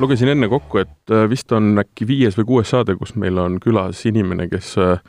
[0.00, 3.58] lugesin enne kokku, et äh, vist on äkki viies või kuues saade, kus meil on
[3.62, 5.00] külas inimene, kes äh,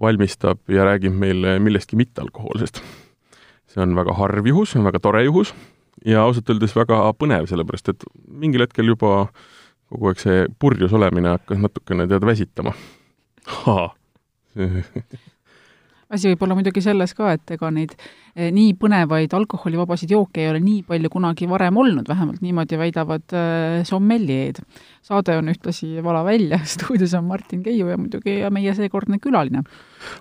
[0.00, 2.82] valmistab ja räägib meile millestki mittealkohoolsest.
[3.72, 5.54] see on väga harv juhus, väga tore juhus
[6.06, 9.26] ja ausalt öeldes väga põnev, sellepärast et mingil hetkel juba
[9.92, 12.72] kogu aeg see purjus olemine hakkas natukene tead väsitama.
[16.12, 17.96] asi võib olla muidugi selles ka, et ega neid
[18.32, 23.82] nii põnevaid alkoholivabasid jooke ei ole nii palju kunagi varem olnud, vähemalt niimoodi väidavad eh,
[23.88, 24.62] sommeljeed.
[25.04, 29.64] saade on ühtlasi Vala välja, stuudios on Martin Keiu ja muidugi meie seekordne külaline.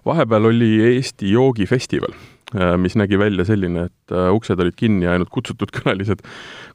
[0.05, 2.17] vahepeal oli Eesti joogifestival,
[2.55, 6.25] eh, mis nägi välja selline, et uksed olid kinni ja ainult kutsutud külalised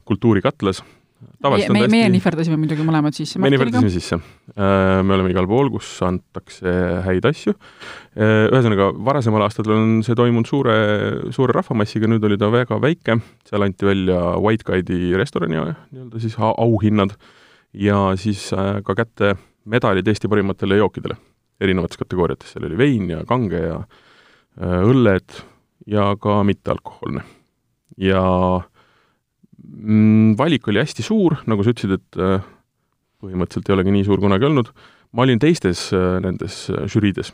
[0.07, 0.81] Kultuurikatlas
[1.41, 3.39] meie, meie, meie nihverdasime muidugi mõlemad sisse.
[3.41, 4.19] me nihverdasime sisse.
[4.53, 6.73] Äh, me oleme igal pool, kus antakse
[7.05, 7.55] häid asju.
[8.17, 10.77] Äh, ühesõnaga, varasemal aastatel on see toimunud suure,
[11.35, 16.37] suure rahvamassiga, nüüd oli ta väga väike, seal anti välja White Guide'i restorani nii-öelda siis
[16.37, 17.17] auhinnad
[17.73, 19.35] ja siis äh, ka kätte
[19.67, 21.17] medalid Eesti parimatele jookidele
[21.61, 23.81] erinevates kategooriates, seal oli vein ja kange ja
[24.57, 25.33] õlled
[25.89, 27.23] ja ka mittealkohoolne.
[27.97, 28.21] ja
[28.61, 28.65] äh,
[30.37, 32.45] valik oli hästi suur, nagu sa ütlesid, et äh,
[33.23, 34.71] põhimõtteliselt ei olegi nii suur kunagi olnud,
[35.15, 37.33] ma olin teistes äh, nendes äh, žüriides,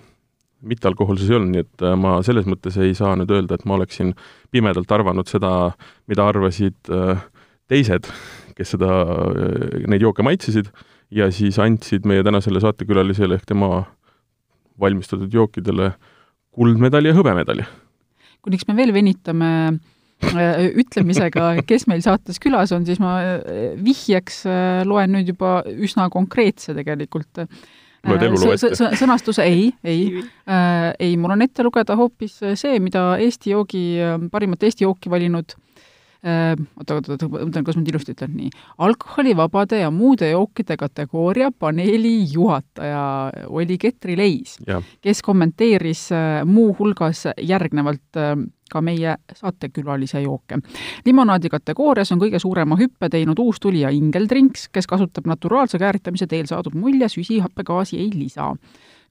[0.64, 4.14] mittealkohoolses ei olnud, nii et ma selles mõttes ei saa nüüd öelda, et ma oleksin
[4.53, 5.73] pimedalt arvanud seda,
[6.08, 6.78] mida arvasid
[7.67, 8.08] teised,
[8.56, 8.88] kes seda
[9.92, 10.70] neid jooke maitsesid,
[11.12, 13.84] ja siis andsid meie tänasele saatekülalisele ehk tema
[14.80, 15.92] valmistatud jookidele
[16.56, 17.68] kuldmedali ja hõbemedali.
[18.40, 19.80] kuniks me veel venitame Äh,
[20.84, 26.10] ütlemisega, kes meil saates külas on, siis ma äh, vihjeks äh, loen nüüd juba üsna
[26.14, 27.44] konkreetse tegelikult.
[28.04, 28.92] Loed eluloo ette?
[29.00, 30.24] sõnastuse ei, ei.
[30.44, 33.84] Äh,, ei, mul on ette lugeda hoopis see, mida Eesti joogi,
[34.32, 35.56] parimat Eesti jooki valinud
[36.24, 38.34] äh, oota, oota, oota, mõtlen, kas ma nüüd ilusti ütlen.
[38.38, 38.52] Nii,
[38.86, 43.03] alkoholivabade ja muude jookide kategooria paneeli juhataja
[43.52, 44.58] oli Ketri Leis,
[45.03, 48.36] kes kommenteeris äh, muuhulgas järgnevalt äh,
[48.73, 50.57] ka meie saatekülalise jooke.
[51.06, 56.50] limonaadi kategoorias on kõige suurema hüppe teinud uustulija Ingel Drinks, kes kasutab naturaalse kääritamise teel
[56.50, 58.53] saadud mulje süsihappegaasi ei lisa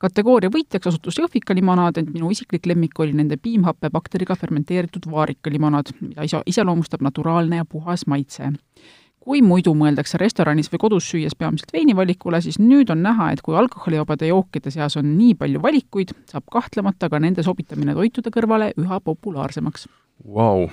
[0.03, 6.27] kategooria võitjaks osutus Jõhvika limonaad, ent minu isiklik lemmik oli nende piimhappebakteriga fermenteeritud vaarikalimonaad, mida
[6.27, 8.51] isa, iseloomustab naturaalne ja puhas maitse
[9.23, 13.57] kui muidu mõeldakse restoranis või kodus süües peamiselt veinivalikule, siis nüüd on näha, et kui
[13.59, 19.01] alkoholivabade jookide seas on nii palju valikuid, saab kahtlemata ka nende sobitamine toitude kõrvale üha
[19.05, 19.87] populaarsemaks
[20.27, 20.67] wow..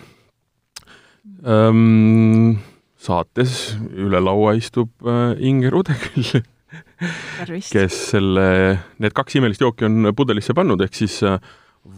[1.45, 2.57] Um,
[2.97, 6.41] saates üle laua istub uh, Inger Udeküll
[7.69, 8.47] kes selle,
[9.01, 11.37] need kaks imelist jooki on pudelisse pannud, ehk siis uh,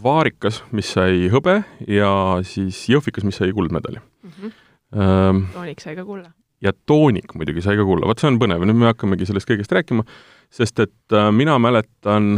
[0.04, 2.12] vaarikas, mis sai hõbe ja
[2.46, 4.36] siis jõhvikas, mis sai kuldmedali mm.
[4.36, 4.60] -hmm.
[4.92, 6.28] Um, toonik sai ka kulla
[6.62, 9.72] ja toonik muidugi sai ka kulla, vot see on põnev, nüüd me hakkamegi sellest kõigest
[9.74, 10.04] rääkima,
[10.52, 12.36] sest et äh, mina mäletan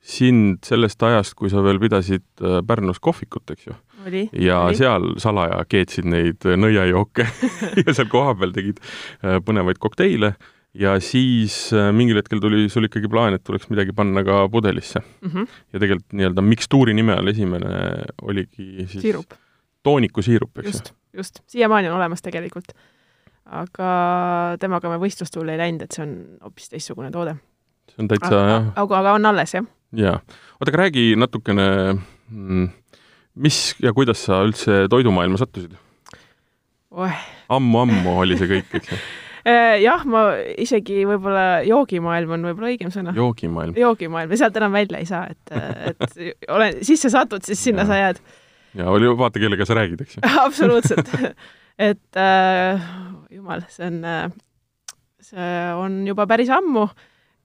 [0.00, 3.74] sind sellest ajast, kui sa veel pidasid äh, Pärnus kohvikut, eks ju.
[4.32, 4.78] ja oli.
[4.78, 7.26] seal salaja keetsid neid äh, nõiajooke
[7.82, 8.80] ja seal kohapeal tegid
[9.44, 10.32] põnevaid kokteile
[10.80, 15.28] ja siis mingil hetkel tuli sul ikkagi plaan, et tuleks midagi panna ka pudelisse mm.
[15.28, 15.58] -hmm.
[15.74, 17.74] ja tegelikult nii-öelda mikstuuri nime all esimene
[18.22, 19.36] oligi siis siirup.
[19.82, 20.72] toonikusiirup, eks ju.
[20.72, 22.72] just, just, siiamaani on olemas tegelikult
[23.50, 23.92] aga
[24.62, 27.36] temaga me võistlustuule ei läinud, et see on hoopis teistsugune toode.
[27.90, 28.68] see on täitsa jah.
[28.78, 29.66] aga, aga on alles, jah?
[29.98, 30.18] jaa.
[30.58, 31.66] oota, aga räägi natukene,
[32.30, 32.68] mm,
[33.42, 35.74] mis ja kuidas sa üldse toidumaailma sattusid
[36.90, 37.24] oh.?
[37.50, 39.00] ammu-ammu oli see kõik, eks ju?
[39.50, 40.28] Äh, jah, ma
[40.60, 43.16] isegi võib-olla joogimaailm on võib-olla õigem sõna.
[43.16, 43.74] joogimaailm.
[43.78, 45.56] joogimaailm ja sealt enam välja ei saa, et,
[45.90, 46.20] et
[46.54, 47.90] ole, sisse satud, siis sinna ja.
[47.90, 48.22] sa jääd.
[48.78, 51.10] ja oli, vaata, kellega sa räägid, eks ju absoluutselt
[51.80, 52.80] et äh,
[53.50, 54.30] jumal, see on, äh,
[55.20, 56.86] see on juba päris ammu,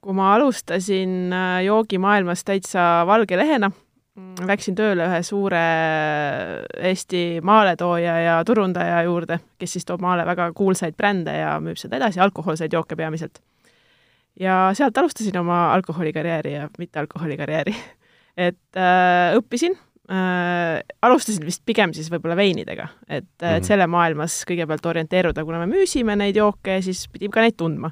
[0.00, 3.70] kui ma alustasin äh, joogimaailmas täitsa valge lehena,
[4.46, 5.62] läksin tööle ühe suure
[6.88, 11.98] Eesti maaletooja ja turundaja juurde, kes siis toob maale väga kuulsaid brände ja müüb seda
[11.98, 13.42] edasi, alkohoolseid jooke peamiselt.
[14.40, 17.74] ja sealt alustasin oma alkoholikarjääri ja mittealkoholikarjääri.
[18.36, 19.76] et äh, õppisin
[20.10, 23.56] äh, alustasin vist pigem siis võib-olla veinidega, et mm, -hmm.
[23.56, 23.68] et mhm.
[23.68, 27.90] selle maailmas kõigepealt orienteeruda, kuna me müüsime neid jooke, siis pidi ka neid tundma.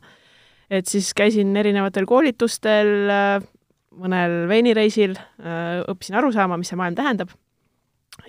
[0.71, 3.43] et siis käisin erinevatel koolitustel äh,,
[3.95, 7.31] mõnel veinireisil äh,, õppisin aru saama, mis see maailm tähendab.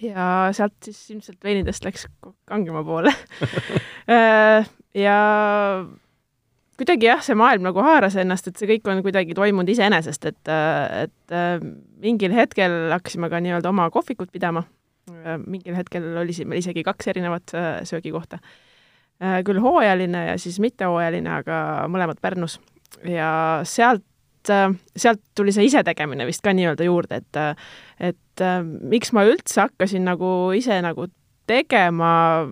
[0.02, 2.08] ja sealt siis ilmselt veinidest läks
[2.46, 3.14] kangema poole
[4.10, 5.20] äh, ja
[6.80, 10.52] kuidagi jah, see maailm nagu haaras ennast, et see kõik on kuidagi toimunud iseenesest, et,
[11.06, 11.36] et
[12.04, 14.66] mingil hetkel hakkasime ka nii-öelda oma kohvikut pidama.
[15.46, 17.54] mingil hetkel oli siin meil isegi kaks erinevat
[17.86, 18.40] söögikohta.
[19.22, 22.60] äh, küll hooajaline ja siis mittehooajaline, aga mõlemad Pärnus.
[23.04, 24.04] ja sealt,
[24.98, 27.62] sealt tuli see isetegemine vist ka nii-öelda juurde, et,
[28.00, 28.44] et
[28.82, 31.08] miks ma üldse hakkasin nagu ise nagu
[31.48, 32.50] tegema,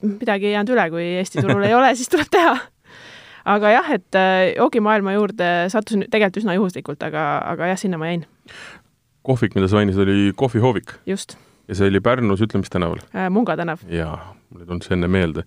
[0.00, 2.56] midagi ei jäänud üle, kui Eesti turul ei ole, siis tuleb teha
[3.48, 4.18] aga jah, et
[4.56, 8.26] joogimaailma juurde sattusin tegelikult üsna juhuslikult, aga, aga jah, sinna ma jäin.
[9.28, 10.98] kohvik, mida sa mainisid, oli kohvihoovik?
[11.06, 11.38] just.
[11.68, 13.30] ja see oli Pärnus, ütle, mis tänaval äh,?
[13.32, 13.84] Munga tänav.
[13.92, 14.18] jaa,
[14.50, 15.46] mul ei tulnud see enne meelde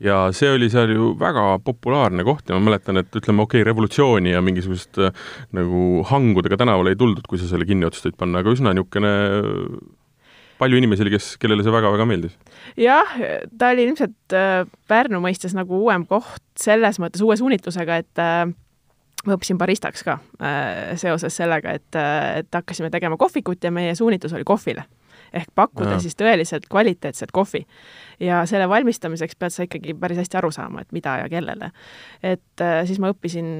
[0.00, 3.68] ja see oli seal ju väga populaarne koht ja ma mäletan, et ütleme, okei okay,,
[3.68, 5.12] revolutsiooni ja mingisugust äh,
[5.56, 9.12] nagu hangudega tänavale ei tuldud, kui sa selle kinni otsustasid panna, aga üsna niisugune
[10.60, 12.36] palju inimesi oli, kes, kellele see väga-väga meeldis?
[12.80, 13.14] jah,
[13.58, 18.44] ta oli ilmselt äh, Pärnu mõistes nagu uuem koht selles mõttes uue suunitlusega, et äh,
[19.26, 22.00] ma õppisin baristaks ka äh, seoses sellega, et,
[22.42, 24.86] et hakkasime tegema kohvikut ja meie suunitlus oli kohvile
[25.32, 26.02] ehk pakkuda ja.
[26.02, 27.64] siis tõeliselt kvaliteetset kohvi.
[28.20, 31.70] ja selle valmistamiseks pead sa ikkagi päris hästi aru saama, et mida ja kellele.
[32.22, 33.50] et äh, siis ma õppisin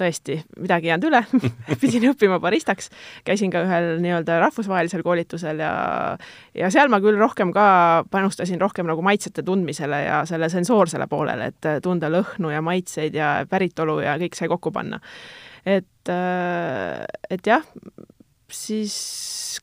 [0.00, 1.22] tõesti, midagi ei jäänud üle
[1.82, 2.90] pidin õppima baristaks,
[3.24, 5.74] käisin ka ühel nii-öelda rahvusvahelisel koolitusel ja
[6.54, 11.52] ja seal ma küll rohkem ka panustasin rohkem nagu maitsete tundmisele ja selle sensoorsele poolele,
[11.52, 15.00] et tunda lõhnu ja maitseid ja päritolu ja kõik sai kokku panna
[15.66, 17.64] et, äh, et jah,
[18.54, 18.94] siis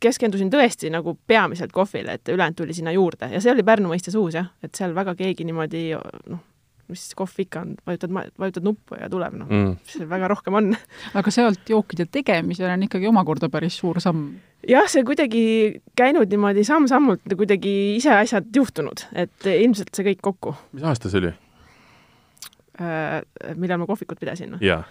[0.01, 4.17] keskendusin tõesti nagu peamiselt kohvile, et ülejäänud tuli sinna juurde ja see oli Pärnu mõistes
[4.19, 6.43] uus jah, et seal väga keegi niimoodi noh,
[6.91, 10.69] mis kohv ikka on, vajutad, vajutad nuppu ja tuleb, noh mm., seal väga rohkem on.
[11.19, 14.37] aga sealt jookide tegemisel on ikkagi omakorda päris suur samm.
[14.67, 15.43] jah, see kuidagi
[15.99, 20.55] käinud niimoodi samm-sammult kuidagi ise asjad juhtunud, et ilmselt see kõik kokku.
[20.77, 21.33] mis aasta see oli
[22.79, 23.21] äh,?
[23.55, 24.59] millal ma kohvikut pidasin?
[24.63, 24.83] jaa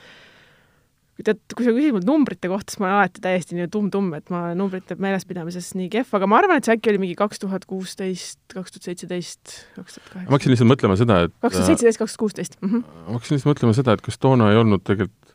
[1.24, 4.32] tead, kui sa küsid mult numbrite kohta, siis ma olen alati täiesti nii tumm-tumm, et
[4.32, 7.64] ma numbrite meelespidamises nii kehv, aga ma arvan, et see äkki oli mingi kaks tuhat
[7.70, 10.26] kuusteist, kaks tuhat seitseteist, kaks tuhat kaheksa.
[10.26, 12.58] ma hakkasin lihtsalt mõtlema seda, et kaks tuhat seitseteist, kaks tuhat kuusteist.
[12.60, 12.84] Mhm.
[13.06, 15.34] ma hakkasin lihtsalt mõtlema seda, et kas toona ei olnud tegelikult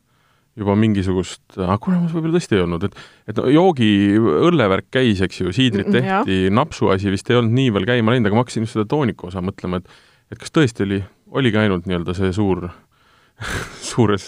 [0.59, 2.97] juba mingisugust, aga kurat, võib-olla tõesti ei olnud, et
[3.31, 3.89] et joogi
[4.19, 8.27] õllevärk käis, eks ju, siidrit mm, tehti, napsuasi vist ei olnud nii veel käima läinud,
[8.27, 9.87] aga ma hakkasin just seda tooniku osa mõtlema, et
[10.31, 10.99] et kas tõesti oli,
[11.31, 12.67] oligi ainult nii-öelda see suur
[13.91, 14.27] suures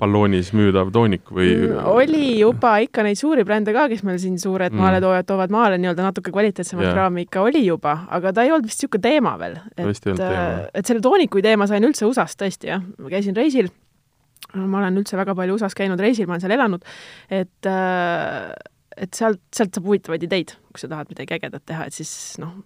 [0.00, 4.38] balloonis müüdav toonik või mm, oli juba ikka neid suuri brände ka, kes meil siin
[4.40, 4.80] suured mm.
[4.80, 6.96] maaletoojad toovad maale nii-öelda natuke kvaliteetsemat yeah.
[6.96, 9.58] kraami ikka oli juba, aga ta ei olnud vist niisugune teema veel.
[9.76, 13.70] et, äh, et selle tooniku teema sain üldse USA-st tõesti jah, ma käisin reisil,
[14.54, 16.86] ma olen üldse väga palju USA-s käinud reisil, ma olen seal elanud,
[17.40, 18.52] et äh,
[18.98, 22.10] et sealt, sealt saab huvitavaid ideid, kui sa tahad midagi ägedat teha, et siis
[22.42, 22.56] noh,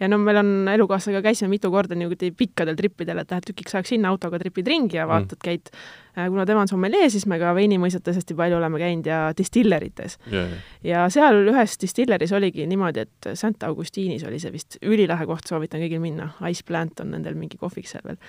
[0.00, 3.92] ja no meil on elukaaslasega käisime mitu korda niimoodi pikkadel trippidel, et lähed tükiks ajaks
[3.92, 5.12] sinna autoga tripid ringi ja mm.
[5.12, 5.72] vaatad mm., käid,
[6.16, 10.16] äh, kuna tema on sommelee, siis me ka veinimõisates hästi palju oleme käinud ja distillerites
[10.32, 10.46] yeah,.
[10.48, 10.70] Yeah.
[10.90, 15.84] ja seal ühes distilleris oligi niimoodi, et St Augustinis oli see vist ülilahe koht, soovitan
[15.84, 18.20] kõigil minna, Ice Plant on nendel mingi kohvik seal veel.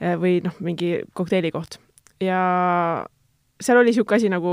[0.00, 1.78] Äh, või noh, mingi kokteilikoht.
[2.24, 2.40] ja
[3.60, 4.52] seal oli niisugune asi nagu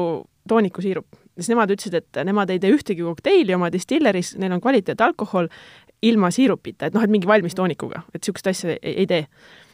[0.49, 5.49] toonikusiirup siis nemad ütlesid, et nemad ei tee ühtegi kokteili oma distilleris, neil on kvaliteetalkohol
[6.03, 9.25] ilma siirupita, et noh, et mingi valmis toonikuga, et niisugust asja ei, ei tee.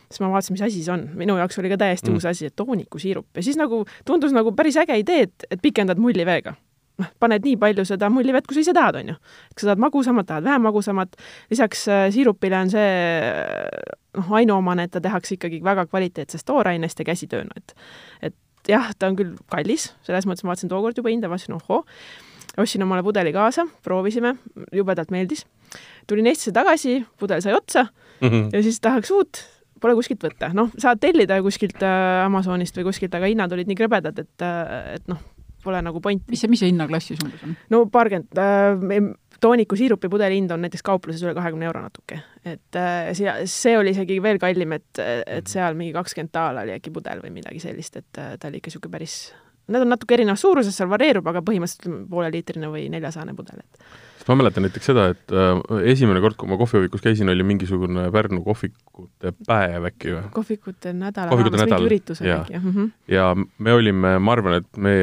[0.09, 2.15] siis ma vaatasin, mis asi see on, minu jaoks oli ka täiesti mm.
[2.15, 6.01] uus asi, et toonikusiirup ja siis nagu tundus nagu päris äge idee, et, et pikendad
[6.01, 6.55] mulliveega
[6.99, 9.17] noh, paned nii palju seda mullivett, kui sa ise tahad, on ju.
[9.53, 11.15] kas sa tahad magusamat, tahad vähem magusamat,
[11.51, 12.91] lisaks äh, siirupile on see
[14.17, 17.75] noh, ainuomane, et ta tehakse ikkagi väga kvaliteetsest toorainest ja käsitööna, et
[18.29, 18.35] et
[18.67, 21.83] jah, ta on küll kallis, selles mõttes ma vaatasin tookord juba hinda, vaatasin ohoo,
[22.59, 24.35] ostsin omale pudeli kaasa, proovisime,
[24.75, 25.45] jubedalt meeldis.
[26.07, 27.87] tulin Eestisse tagasi, pudel sai otsa
[28.21, 28.49] mm -hmm.
[28.53, 29.43] ja siis tahaks uut,
[29.81, 30.53] pole kuskilt võtta.
[30.53, 34.95] noh, saad tellida kuskilt äh, Amazonist või kuskilt, aga hinnad olid nii krõbedad, et, äh,
[34.95, 35.19] et noh,
[35.63, 36.23] pole nagu point.
[36.29, 37.55] mis see, mis see hinnaklassis umbes on?
[37.69, 42.21] no paarkümmend äh,, tooniku siirupi pudeli hind on näiteks kaupluses üle kahekümne euro natuke.
[42.45, 45.51] et äh, see, see oli isegi veel kallim, et, et mhm.
[45.51, 48.71] seal mingi kakskümmend daala oli äkki pudel või midagi sellist, et äh, ta oli ikka
[48.71, 49.17] niisugune päris,
[49.69, 53.89] need on natuke erinevas suuruses, seal varieerub, aga põhimõtteliselt pooleliitrine või neljasajane pudel, et
[54.29, 58.43] ma mäletan näiteks seda, et äh, esimene kord, kui ma kohvihovikus käisin, oli mingisugune Pärnu
[58.45, 60.23] kohvikute päev äkki või?
[60.35, 62.75] kohvikute nädala kohvikute raames, mingi üritus oli äkki, jah mm.
[62.75, 62.91] -hmm.
[63.15, 64.93] ja me olime, ma arvan, et me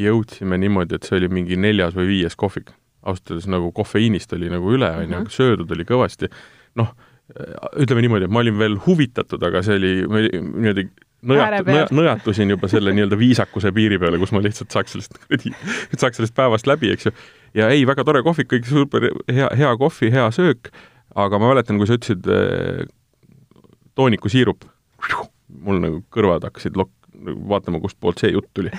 [0.00, 4.50] jõudsime niimoodi, et see oli mingi neljas või viies kohvik ausalt öeldes nagu kofeiinist oli
[4.52, 5.30] nagu üle, on ju, mhm.
[5.34, 6.30] söödud oli kõvasti,
[6.80, 6.92] noh,
[7.78, 10.88] ütleme niimoodi, et ma olin veel huvitatud, aga see oli niimoodi
[11.30, 15.52] nõjatu, nõja, nõjatusin juba selle nii-öelda viisakuse piiri peale, kus ma lihtsalt saaks sellest kuradi,
[15.96, 17.14] saaks sellest päevast läbi, eks ju.
[17.60, 20.72] ja ei, väga tore kohvik, kõik super hea, hea kohvi, hea söök,
[21.18, 22.86] aga ma mäletan, kui sa ütlesid eh,
[23.98, 24.66] toonikusiirup,
[25.66, 28.72] mul nagu kõrvad hakkasid lok-, vaatama, kustpoolt see jutt tuli.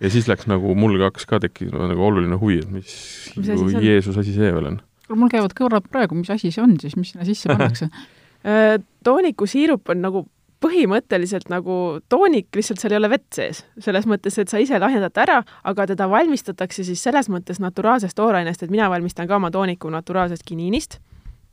[0.00, 2.94] ja siis läks nagu, mul hakkas ka tekkima nagu oluline huvi, et mis,
[3.36, 4.80] mis Jeesus asi see veel on.
[5.14, 9.94] mul käivad kõrvad praegu, mis asi see on siis, mis sinna sisse pannakse äh, toonikusiirup
[9.94, 10.26] on nagu
[10.60, 11.74] põhimõtteliselt nagu
[12.12, 13.62] toonik, lihtsalt seal ei ole vett sees.
[13.80, 18.16] selles mõttes, et sa ise lahjendad ta ära, aga teda valmistatakse siis selles mõttes naturaalsest
[18.16, 20.98] toorainest, et mina valmistan ka oma tooniku naturaalsest kiniinist,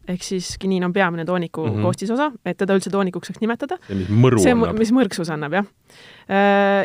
[0.08, 1.82] ehk siis kiniin on peamine tooniku mm -hmm.
[1.82, 3.78] koostisosa, et teda üldse toonikuks saaks nimetada.
[3.88, 4.78] see, mis mõru see, annab.
[4.80, 5.66] mis mõrksus annab, jah.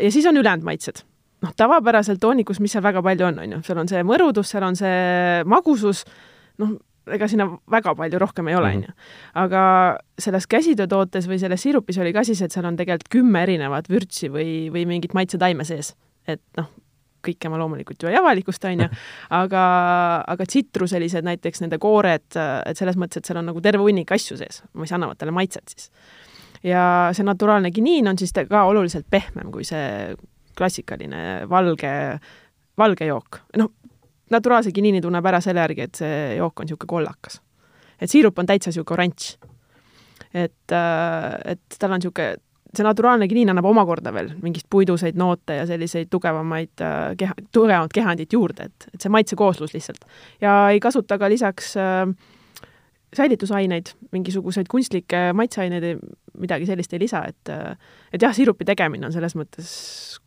[0.03, 1.03] ja siis on ülejäänud maitsed.
[1.43, 4.63] noh, tavapäraselt toonikus, mis seal väga palju on, on ju, seal on see mõrudus, seal
[4.63, 6.05] on see magusus,
[6.59, 6.77] noh,
[7.11, 8.77] ega sinna väga palju rohkem ei ole, Mhm.
[8.77, 8.93] on ju.
[9.35, 13.89] aga selles käsitöötootes või selles siirupis oli ka siis, et seal on tegelikult kümme erinevat
[13.91, 15.95] vürtsi või, või mingit maitsetaime sees.
[16.29, 16.69] et noh,
[17.25, 18.89] kõike ma loomulikult ju ei avalikusta, on ju,
[19.43, 19.63] aga,
[20.35, 24.39] aga tsitruselised näiteks nende koored, et selles mõttes, et seal on nagu terve hunnik asju
[24.41, 25.91] sees, mis annavad talle maitset siis.
[26.67, 26.85] ja
[27.17, 30.15] see naturaalne kiniin on siis ka oluliselt pehmem kui see
[30.59, 31.93] klassikaline valge,
[32.79, 33.41] valge jook.
[33.57, 33.73] noh,
[34.31, 37.41] naturaalse kiniini tunneb ära selle järgi, et see jook on niisugune kollakas.
[38.01, 39.37] et siirup on täitsa niisugune oranž.
[40.33, 40.77] et,
[41.53, 42.37] et tal on niisugune,
[42.77, 47.93] see naturaalne kiniin annab omakorda veel mingist puiduseid noote ja selliseid tugevamaid äh, keha, tugevamat
[47.95, 50.07] kehandit juurde, et, et see maitsekooslus lihtsalt.
[50.41, 52.07] ja ei kasuta ka lisaks äh,
[53.17, 55.99] säilitusaineid, mingisuguseid kunstlikke maitseaineid,
[56.41, 57.51] midagi sellist ei lisa, et
[58.13, 59.73] et jah, siirupi tegemine on selles mõttes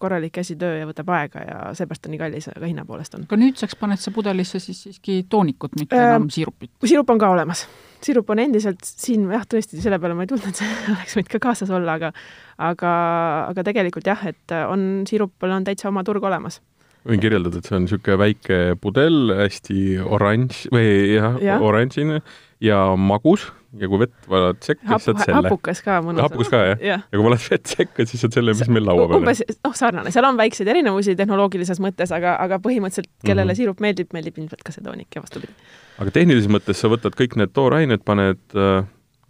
[0.02, 3.26] korralik käsitöö ja võtab aega ja seepärast on nii kallis, aga hinna poolest on.
[3.26, 6.72] aga nüüdseks paned sa pudelisse siis siiski toonikut, mitte Ähm, enam siirupit?
[6.86, 7.66] sirup on ka olemas.
[8.06, 11.34] sirup on endiselt siin, jah, tõesti, selle peale ma ei tulnud, et see oleks võinud
[11.34, 12.14] ka kaasas olla, aga
[12.58, 12.94] aga,
[13.50, 16.62] aga tegelikult jah, et on, sirupil on täitsa oma turg olemas.
[17.06, 21.56] võin kirjeldada, et see on niisugune väike pudel, hästi oranž või jah ja.
[21.56, 22.22] Jah., oranžine
[22.64, 23.46] ja magus
[23.76, 25.50] ja kui vett valad sekka, Hap, siis saad selle.
[25.50, 26.24] hapukas ka mõnus.
[26.24, 26.80] hapukas ka, jah?
[26.80, 29.24] jah ja kui valad vett sekka, siis saad selle, mis meil laua peal on.
[29.26, 33.52] umbes, noh, sarnane, seal on väikseid erinevusi tehnoloogilises mõttes, aga, aga põhimõtteliselt kellele mm Mhm.
[33.52, 33.62] -hmm.
[33.62, 35.52] sirup meeldib, meeldib ilmselt ka see toonik ja vastupidi.
[36.00, 38.86] aga tehnilises mõttes sa võtad kõik need toorained, paned äh,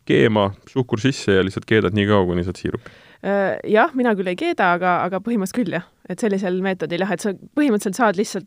[0.06, 2.92] keema, suhkur sisse ja lihtsalt keedad nii kaua, kuni saad siirupi.
[3.26, 7.12] Äh, jah, mina küll ei keeda, aga, aga põhimõtteliselt küll jah, et sellisel meetodil jah,
[7.12, 8.46] et sa põhimõtteliselt saad lihtsalt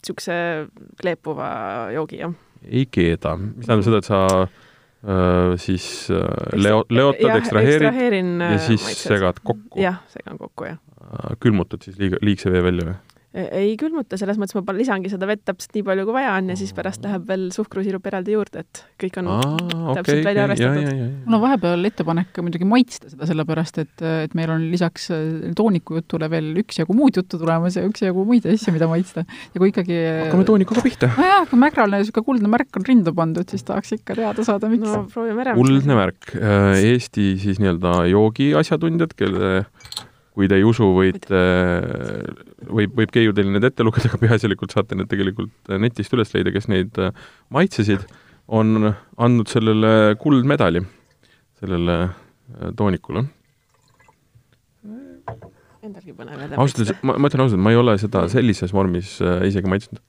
[0.00, 0.68] niisuguse
[1.00, 2.32] kleepuva joogi, jah.
[2.64, 6.24] Ei keeda, mis tähendab seda, et sa äh, siis äh,
[6.58, 9.80] leo-, leotad, ekstraheerid ja äh, siis segad kokku.
[9.80, 10.80] jah, segan kokku, jah.
[11.40, 12.98] külmutad siis liiga, liigse vee välja või?
[13.30, 16.56] Ei külmuta, selles mõttes ma lisangi seda vett täpselt nii palju, kui vaja on ja
[16.58, 19.52] siis pärast läheb veel suhkrusirup eraldi juurde, et kõik on aa,
[20.00, 20.88] täpselt okei, välja arvestatud.
[21.28, 23.94] mul on vahepeal ettepanek muidugi maitsta seda, sellepärast et,
[24.26, 28.50] et meil on lisaks äh, tooniku jutule veel üksjagu muud juttu tulemas ja üksjagu muid
[28.50, 29.22] asju, mida maitsta.
[29.22, 31.14] ja kui ikkagi hakkame toonikuga pihta.
[31.14, 34.90] nojah, kui Mägrale niisugune kuldne märk on rinda pandud, siis tahaks ikka teada saada, miks
[34.90, 35.54] no proovime ära.
[35.60, 39.60] kuldne märk, Eesti siis nii-öelda joogiasjatundjad, kelle
[40.40, 41.40] kui te ei usu, võite,
[42.64, 46.52] võib, võib Keiu teile need ette lugeda, aga peaasjalikult saate need tegelikult netist üles leida,
[46.54, 47.12] kes neid äh,
[47.52, 48.06] maitsesid,
[48.48, 48.88] on
[49.20, 50.82] andnud sellele kuldmedali,
[51.60, 53.26] sellele äh, toonikule.
[55.80, 59.44] Endalgi põnev ausalt öeldes, ma, ma ütlen ausalt, ma ei ole seda sellises vormis äh,
[59.48, 60.00] isegi maitsnud,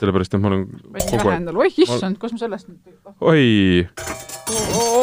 [0.00, 0.66] sellepärast et ma olen
[1.06, 3.86] kogu aeg, oih issand, kus ma sellest nüüd oi,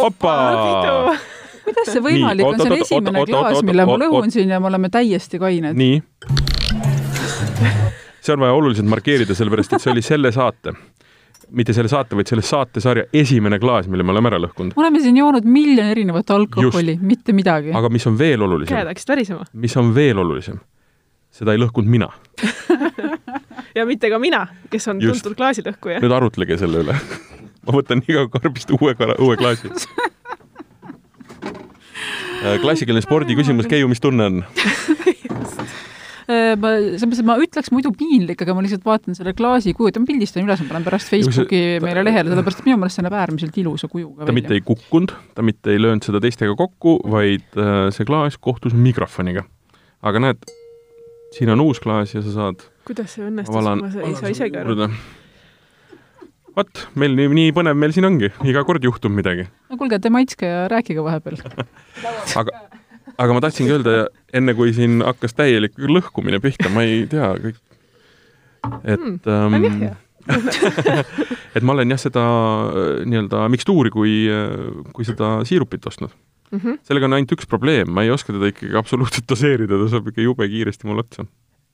[0.05, 0.37] opa,
[1.67, 3.95] kuidas see võimalik on, see on oot, oot, esimene oot, oot, klaas oot,, mille ma
[3.95, 5.77] oot, lõhun siin ja me oleme täiesti kained.
[5.77, 5.97] nii.
[8.21, 10.73] see on vaja oluliselt markeerida, sellepärast et see oli selle saate,
[11.57, 14.75] mitte selle saate, vaid selle saatesarja esimene klaas, mille me oleme ära lõhkunud.
[14.75, 17.75] me oleme siin joonud miljon erinevat alkoholi, mitte midagi.
[17.75, 20.59] aga mis on veel olulisem käed, hakkasid värisema mis on veel olulisem,
[21.31, 22.11] seda ei lõhkunud mina.
[23.77, 25.23] ja mitte ka mina, kes on Just.
[25.23, 26.01] tuntud klaasilõhkuja.
[26.03, 26.95] nüüd arutlege selle üle.
[27.67, 29.71] ma võtan iga karbist uue, uue klaasi.
[32.61, 34.41] klassikaline spordiküsimus, Keiu, mis tunne on?
[36.27, 39.71] Äh, ma, selles mõttes, et ma ütleks muidu piinlik, aga ma lihtsalt vaatan selle klaasi
[39.77, 43.05] kuju, ma pildistan üles, ma panen pärast Facebooki meile lehele, sellepärast et minu meelest see
[43.05, 44.59] näeb äärmiselt ilusa kujuga ta mitte välja.
[44.59, 49.45] ei kukkunud, ta mitte ei löönud seda teistega kokku, vaid äh, see klaas kohtus mikrofoniga.
[50.03, 50.43] aga näed,
[51.37, 54.59] siin on uus klaas ja sa saad kuidas see õnnestus, ma sa- ei saa isegi
[54.65, 54.89] aru.
[56.57, 59.47] vot, meil nii, nii põnev meil siin ongi, iga kord juhtub midagi.
[59.69, 61.39] no kuulge, te maitske ja rääkige vahepeal.
[62.41, 62.63] aga,
[63.15, 63.95] aga ma tahtsingi öelda,
[64.35, 67.61] enne kui siin hakkas täielik lõhkumine pihta, ma ei tea kõik,
[68.83, 69.95] et Hmm, ähm,
[71.55, 72.23] et ma olen jah, seda
[72.67, 74.15] äh, nii-öelda mikstuuri kui,
[74.95, 76.15] kui seda siirupit ostnud.
[76.47, 76.79] Mhm.
[76.87, 80.23] sellega on ainult üks probleem, ma ei oska teda ikkagi absoluutselt doseerida, ta saab ikka
[80.23, 81.25] jube kiiresti mulle otsa.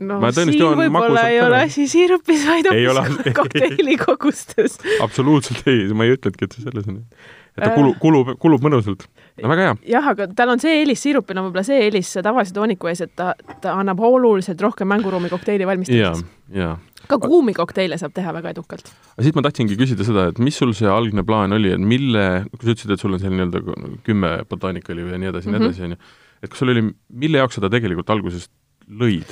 [0.08, 4.80] No Ma siin võib-olla ei ole asi siirupis, vaid hoopis kokteili kogustes.
[5.06, 7.02] absoluutselt ei, ma ei ütlegi, et see selles on.
[7.04, 7.76] et ta Äh.
[7.78, 9.04] kulub, kulub, kulub mõnusalt.
[9.44, 9.74] no väga hea.
[9.94, 13.12] jah, aga tal on see eelis, siirupil on võib-olla see eelis tavalise tooniku ees, et
[13.16, 16.72] ta, ta annab oluliselt rohkem mänguruumi kokteili valmistamiseks., ja
[17.08, 18.90] ka kuumi kokteile saab teha väga edukalt.
[19.14, 22.26] aga siit ma tahtsingi küsida seda, et mis sul see algne plaan oli, et mille,
[22.58, 25.60] kui sa ütlesid, et sul on seal nii-öelda kümme botaanikali ja nii edasi ja nii
[25.60, 25.70] Mhm.
[25.70, 25.98] edasi, on ju,
[26.44, 28.50] et kas sul oli, mille jaoks sa ta tegelikult alguses
[28.90, 29.30] lõid?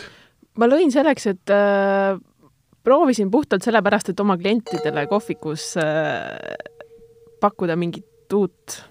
[0.60, 2.18] Ma lõin selleks, et äh,
[2.84, 6.56] proovisin puhtalt sellepärast, et oma klientidele kohvikus äh,
[7.42, 8.82] pakkuda mingit uut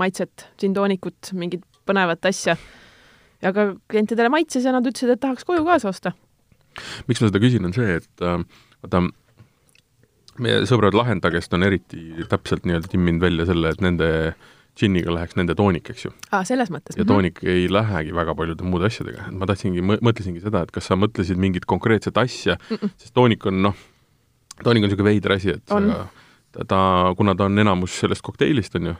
[0.00, 2.56] maitset, džinntoonikut, mingit põnevat asja.
[3.42, 6.12] ja ka klientidele maitses ja nad ütlesid, et tahaks koju kaasa osta.
[7.08, 8.38] miks ma seda küsin, on see, et äh,
[8.84, 9.04] vaata,
[10.40, 14.10] meie sõbrad Lahendagest on eriti täpselt nii-öelda timminud välja selle, et nende
[14.80, 16.12] džinniga läheks nende toonik, eks ju.
[16.30, 16.96] aa, selles mõttes.
[16.98, 20.90] ja toonik ei lähegi väga paljude muude asjadega, et ma tahtsingi, mõtlesingi seda, et kas
[20.90, 22.96] sa mõtlesid mingit konkreetset asja mm, -mm.
[23.00, 23.84] sest toonik on noh,
[24.64, 25.92] toonik on niisugune veider asi, et On.
[26.52, 26.80] ta, ta,
[27.16, 28.96] kuna ta on enamus sellest kokteilist, on ju,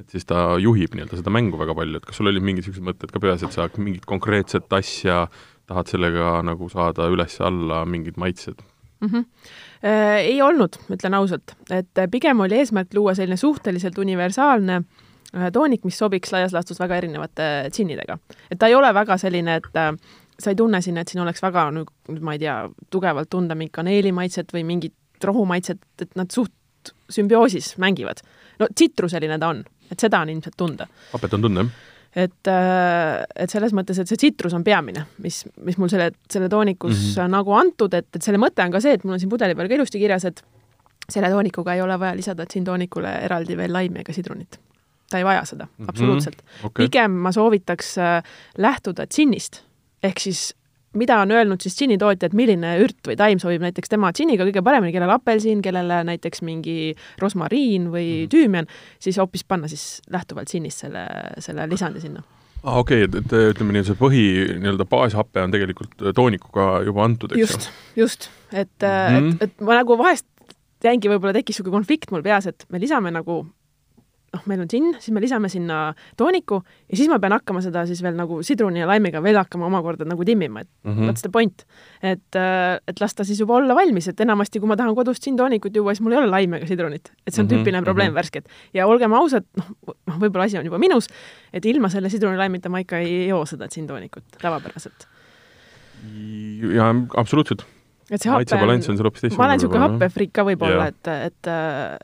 [0.00, 2.86] et siis ta juhib nii-öelda seda mängu väga palju, et kas sul olid mingid niisugused
[2.86, 5.26] mõtted ka peas, et sa mingit konkreetset asja
[5.70, 8.58] tahad sellega nagu saada üles-alla, mingid maitsed?
[9.00, 9.08] mm.
[9.08, 9.24] -hmm.
[10.16, 14.82] Ei olnud, ütlen ausalt, et pigem oli eesmärk luua selline suhteliselt universaalne
[15.52, 18.18] toonik, mis sobiks laias laastus väga erinevate džinnidega.
[18.50, 19.92] et ta ei ole väga selline, et äh,
[20.38, 22.56] sa ei tunne siin, et siin oleks väga nüüd, nüüd ma ei tea,
[22.90, 28.24] tugevalt tunda mingit kaneelimaitset või mingit rohumaitset, et nad suht sümbioosis mängivad.
[28.58, 31.88] no tsitruseline ta on, et seda on ilmselt tunda hapet on tunda, jah?
[32.24, 32.50] et,
[33.36, 37.12] et selles mõttes, et see tsitrus on peamine, mis, mis mul selle, selle toonikus mm
[37.12, 37.36] -hmm.
[37.36, 39.68] nagu antud, et, et selle mõte on ka see, et mul on siin pudeli peal
[39.68, 40.42] ka ilusti kirjas, et
[41.10, 44.60] selle toonikuga ei ole vaja lisada džinntoonikule eraldi veel laimi ega sidrunit.
[45.10, 45.82] Ta ei vaja seda mm, Mhm.
[45.84, 45.88] -hmm.
[45.90, 46.86] absoluutselt okay.
[46.86, 48.22] pigem ma soovitaks äh,
[48.58, 49.62] lähtuda džinnist,
[50.02, 50.54] ehk siis
[50.94, 54.92] mida on öelnud siis džinnitootjad, milline ürt või taim sobib näiteks tema džinniga kõige paremini,
[54.92, 58.28] kellele apelsin, kellele näiteks mingi rosmariin või Mhm.
[58.34, 58.66] tüümian,
[58.98, 61.06] siis hoopis panna siis lähtuvalt džinnist selle,
[61.38, 62.22] selle lisandi sinna
[62.64, 64.24] aa ah,, okei okay,, et, ütleme nii, see põhi
[64.60, 67.46] nii-öelda baashape on tegelikult toonikuga juba antud, eks ju?
[67.46, 69.30] just, just, et mm, Mhm.
[69.30, 69.34] -hmm.
[69.34, 70.26] et, et ma nagu vahest
[70.84, 73.46] jäingi, võib-olla tekkis niisugune konflikt mul peas, et me lisame nagu
[74.34, 77.84] noh, meil on džinn, siis me lisame sinna tooniku ja siis ma pean hakkama seda
[77.86, 80.94] siis veel nagu sidruni ja laimiga veel hakkama omakorda nagu timmima, et mm.
[80.96, 81.10] -hmm.
[81.10, 81.66] what's the point.
[82.02, 82.40] et,
[82.88, 85.94] et las ta siis juba olla valmis, et enamasti, kui ma tahan kodus džinntoonikut juua,
[85.94, 87.12] siis mul ei ole laimi ega sidrunit.
[87.26, 88.18] et see on Mhm, tüüpiline probleem mhm.
[88.18, 88.46] värsked.
[88.74, 91.10] ja olgem ausad, noh, noh, võib-olla asi on juba minus,
[91.52, 95.06] et ilma selle sidrunilaimita ma ikka ei joo seda džinntoonikut tavapäraselt.
[96.76, 97.66] jaa, absoluutselt.
[98.10, 98.30] et see
[99.20, 99.44] teistsugune.
[99.44, 100.94] ma olen niisugune happefriik ka võib-olla, Jah.
[100.94, 101.52] et, et,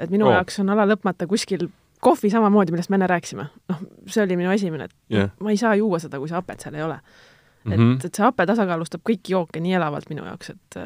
[0.04, 0.36] et minu oh.
[0.36, 1.68] jaoks on ala lõpmata kuskil
[2.00, 3.46] kohvi samamoodi, millest me enne rääkisime.
[3.68, 5.30] noh, see oli minu esimene, et Jah.
[5.40, 7.00] ma ei saa juua seda, kui see hapet seal ei ole.
[7.66, 7.96] et Mhm.
[8.04, 10.76] et see hape tasakaalustab kõiki jooke nii elavalt minu jaoks, et,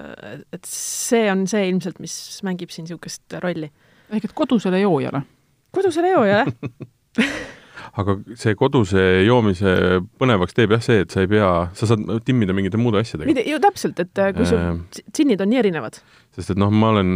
[0.53, 3.71] et see on see ilmselt, mis mängib siin niisugust rolli.
[4.11, 5.23] ehk et kodusele joojale.
[5.73, 6.47] kodusele joojale
[8.01, 9.73] aga see koduse joomise
[10.21, 13.43] põnevaks teeb jah see, et sa ei pea, sa saad timmida mingite muude asjadega.
[13.49, 14.83] Ju täpselt, et kui sul Ehm.
[15.13, 15.99] džinnid on nii erinevad.
[16.37, 17.11] sest et noh, ma olen,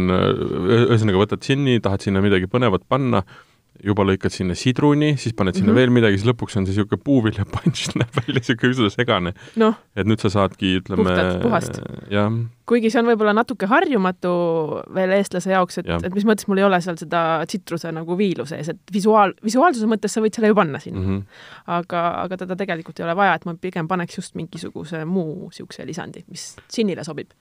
[0.89, 3.23] ühesõnaga võtad džinni, tahad sinna midagi põnevat panna,
[3.83, 5.75] juba lõikad sinna sidruni, siis paned sinna mm.
[5.75, 5.79] -hmm.
[5.81, 9.33] veel midagi, siis lõpuks on see niisugune puuviljapunš, näeb välja niisugune üsna segane.
[9.61, 11.15] noh, et nüüd sa saadki, ütleme
[12.13, 12.31] jah,
[12.69, 14.33] kuigi see on võib-olla natuke harjumatu
[14.95, 16.01] veel eestlase jaoks, et, Jah.
[16.05, 19.89] et mis mõttes mul ei ole seal seda tsitruse nagu viilu sees, et visuaal, visuaalsuse
[19.89, 21.07] mõttes sa võid selle ju panna sinna mm.
[21.07, 21.41] -hmm.
[21.77, 25.85] aga, aga teda tegelikult ei ole vaja, et ma pigem paneks just mingisuguse muu niisuguse
[25.85, 27.33] lisandi, mis džinnile sobib.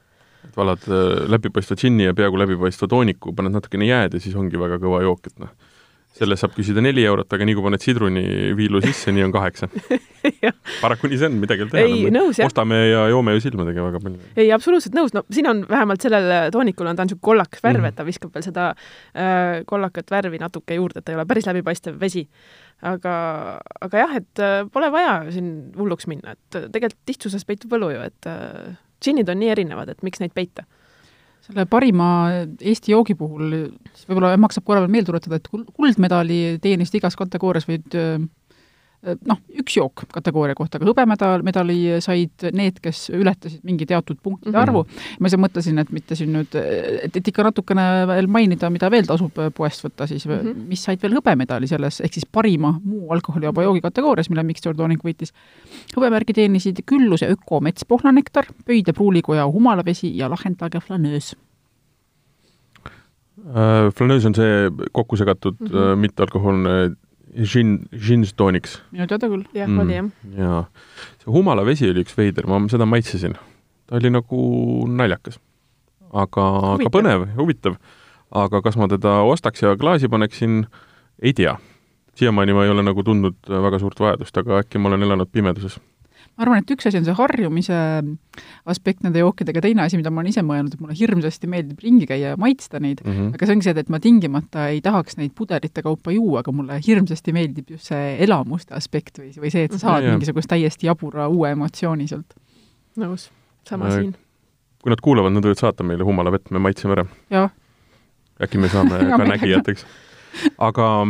[0.45, 4.61] et valad äh, läbipaistva džinni ja peaaegu läbipaistva tooniku, paned natukene jääd ja siis ongi
[4.61, 5.49] väga kõva jook, et noh,
[6.15, 9.69] selle saab küsida neli eurot, aga nii kui paned sidruniviilu sisse, nii on kaheksa.
[10.83, 12.13] Paraku nii see on, midagi ei ole ei, teha.
[12.15, 12.51] nõus jah.
[12.51, 14.31] ostame ja joome ju silmadega väga palju.
[14.39, 17.91] ei, absoluutselt nõus, no siin on vähemalt sellel toonikul on ta niisugune kollakas värv mm.,
[17.91, 21.51] et ta viskab veel seda äh, kollakat värvi natuke juurde, et ta ei ole päris
[21.51, 22.29] läbipaistev vesi.
[22.85, 23.17] aga,
[23.83, 27.91] aga jah, et äh, pole vaja siin hulluks minna, et äh, tegelikult lihtsuses peitub võlu
[27.95, 30.67] ju, et äh, džinnid on nii erinevad, et miks neid peita.
[31.45, 32.09] Selle parima
[32.61, 33.51] Eesti joogi puhul
[33.93, 38.19] siis võib-olla maksab korra veel meelde tuletada, et kul- kuldmedali teenisid igas kategoorias võid öö,
[39.29, 44.53] noh, üks jook kategooria kohta, aga hõbemedal, medali said need, kes ületasid mingi teatud punktide
[44.57, 44.63] Mhm.
[44.63, 44.87] arvu.
[45.21, 49.05] ma ise mõtlesin, et mitte siin nüüd, et, et ikka natukene veel mainida, mida veel
[49.07, 50.49] tasub poest võtta siis mm, Mhm.
[50.49, 50.67] -hmm.
[50.69, 55.01] mis said veel hõbemedali selles, ehk siis parima muu alkoholivaba joogi kategoorias, mille Mixture Tonic
[55.05, 55.33] võitis.
[55.97, 61.35] hõbemärgi teenisid Külluse Öko metspohlanektar, Pöide pruulikoja humalavesi ja Lahendage flanöös.
[63.45, 65.77] Äh, Flaneus on see kokku segatud mm Mhm.
[65.77, 65.97] -hmm.
[65.99, 66.75] mittealkohoolne
[67.35, 68.79] žin, žinstooniks.
[68.93, 69.45] minu teada küll.
[69.55, 70.09] jah mm., oli jah.
[70.39, 70.63] jaa.
[71.23, 73.37] see humalavesi oli üks veider, ma seda maitsesin.
[73.87, 74.41] ta oli nagu
[74.89, 75.41] naljakas.
[76.13, 77.79] aga, aga põnev, huvitav.
[78.31, 80.65] aga kas ma teda ostaks ja klaasi paneksin,
[81.23, 81.57] ei tea.
[82.15, 85.81] siiamaani ma ei ole nagu tundnud väga suurt vajadust, aga äkki ma olen elanud pimeduses.
[86.35, 87.77] Ma arvan, et üks asi on see harjumise
[88.71, 92.09] aspekt nende jookidega, teine asi, mida ma olen ise mõelnud, et mulle hirmsasti meeldib ringi
[92.11, 93.37] käia ja maitsta neid mm, -hmm.
[93.37, 96.81] aga see ongi see, et ma tingimata ei tahaks neid pudelite kaupa juua, aga mulle
[96.87, 100.19] hirmsasti meeldib just see elamuste aspekt või, või see, et sa saad mm -hmm.
[100.19, 102.35] mingisugust täiesti jabura uue emotsiooni sealt.
[102.99, 103.31] nõus,
[103.69, 104.13] sama äh, siin.
[104.83, 107.49] kui nad kuulavad, nad võivad saata meile humalavett, me maitseme ära.
[108.43, 109.87] äkki me saame ka nägijateks.
[110.59, 111.07] aga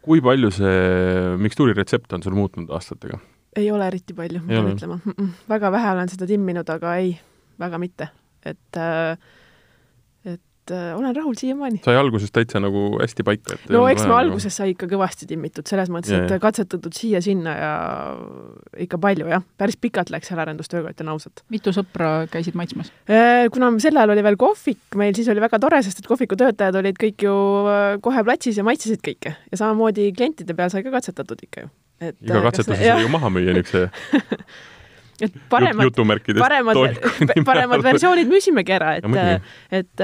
[0.00, 3.20] kui palju see mikstuuri retsept on sul muutunud aastatega?
[3.60, 5.16] Ei ole eriti palju, ma pean ütlema mm.
[5.16, 5.32] -mm.
[5.48, 7.16] väga vähe olen seda timminud, aga ei,
[7.60, 8.08] väga mitte.
[8.46, 9.18] et äh,
[10.66, 11.80] et äh, olen rahul siiamaani.
[11.84, 15.66] sai alguses täitsa nagu hästi paika, et no eks ma alguses sai ikka kõvasti timmitud,
[15.68, 16.38] selles mõttes, et ja.
[16.42, 17.72] katsetatud siia-sinna ja
[18.82, 21.44] ikka palju jah, päris pikalt läks seal arendustööga, ütlen ausalt.
[21.54, 22.90] mitu sõpra käisid maitsmas?
[23.06, 26.38] Äh, kuna sel ajal oli veel kohvik meil, siis oli väga tore, sest et kohviku
[26.40, 27.36] töötajad olid kõik ju
[27.70, 31.74] äh, kohe platsis ja maitsesid kõike ja samamoodi klientide peal sai ka katsetatud ikka ju
[32.00, 33.90] et iga katsetuse sai ju maha müüa niisuguse
[35.26, 35.94] et paremad,
[36.36, 36.80] paremad,
[37.46, 39.46] paremad versioonid müüsimegi ära, et,
[39.78, 40.02] et,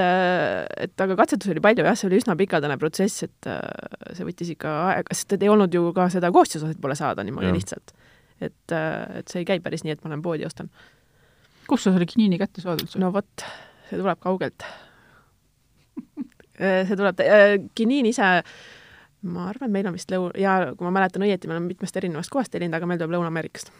[0.87, 3.49] et aga katsetusi oli palju jah, see oli üsna pikaldane protsess, et
[4.17, 7.51] see võttis ikka aega, sest et ei olnud ju ka seda koostisosit pole saada niimoodi
[7.51, 7.55] ja.
[7.57, 7.93] lihtsalt.
[8.41, 10.71] et, et see ei käi päris nii, et ma lähen poodi ostan.
[11.69, 13.01] kus sa selle kiniini kätte saad üldse?
[13.01, 13.45] no vot,
[13.89, 14.65] see tuleb kaugelt
[16.89, 17.21] see tuleb,
[17.77, 18.39] kiniin ise
[19.23, 22.31] ma arvan, meil on vist lõu-, jaa, kui ma mäletan õieti, me oleme mitmest erinevast
[22.33, 23.71] kohast tellinud, aga meil tuleb Lõuna-Ameerikast.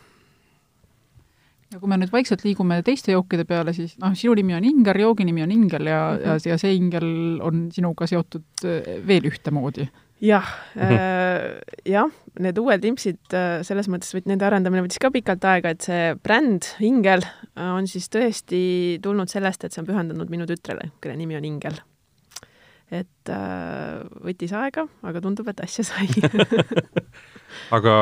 [1.73, 4.99] ja kui me nüüd vaikselt liigume teiste jookide peale, siis noh, sinu nimi on Inger,
[5.01, 6.47] joogi nimi on Ingel ja mm, -hmm.
[6.47, 7.07] ja, ja see Ingel
[7.41, 9.89] on sinuga seotud äh, veel ühtemoodi.
[10.21, 10.93] jah mm, -hmm.
[10.93, 15.69] äh, jah, need uued limpsid äh, selles mõttes, et nende arendamine võttis ka pikalt aega,
[15.69, 17.25] et see bränd Ingel
[17.55, 21.81] on siis tõesti tulnud sellest, et see on pühendatud minu tütrele, kelle nimi on Ingel
[22.93, 26.07] et äh, võttis aega, aga tundub, et asja sai
[27.77, 27.93] aga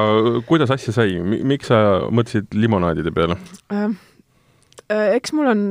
[0.49, 3.39] kuidas asja sai, miks sa mõtlesid limonaadide peale
[3.73, 3.91] äh,?
[4.91, 5.61] Äh, eks mul on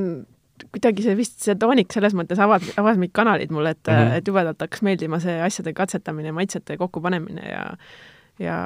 [0.71, 4.17] kuidagi see vist, see toonik selles mõttes avas, avas mingid kanalid mulle, et mm, -hmm.
[4.17, 7.65] et jubedalt hakkas meeldima see asjade katsetamine, maitsete kokkupanemine ja
[8.41, 8.57] ja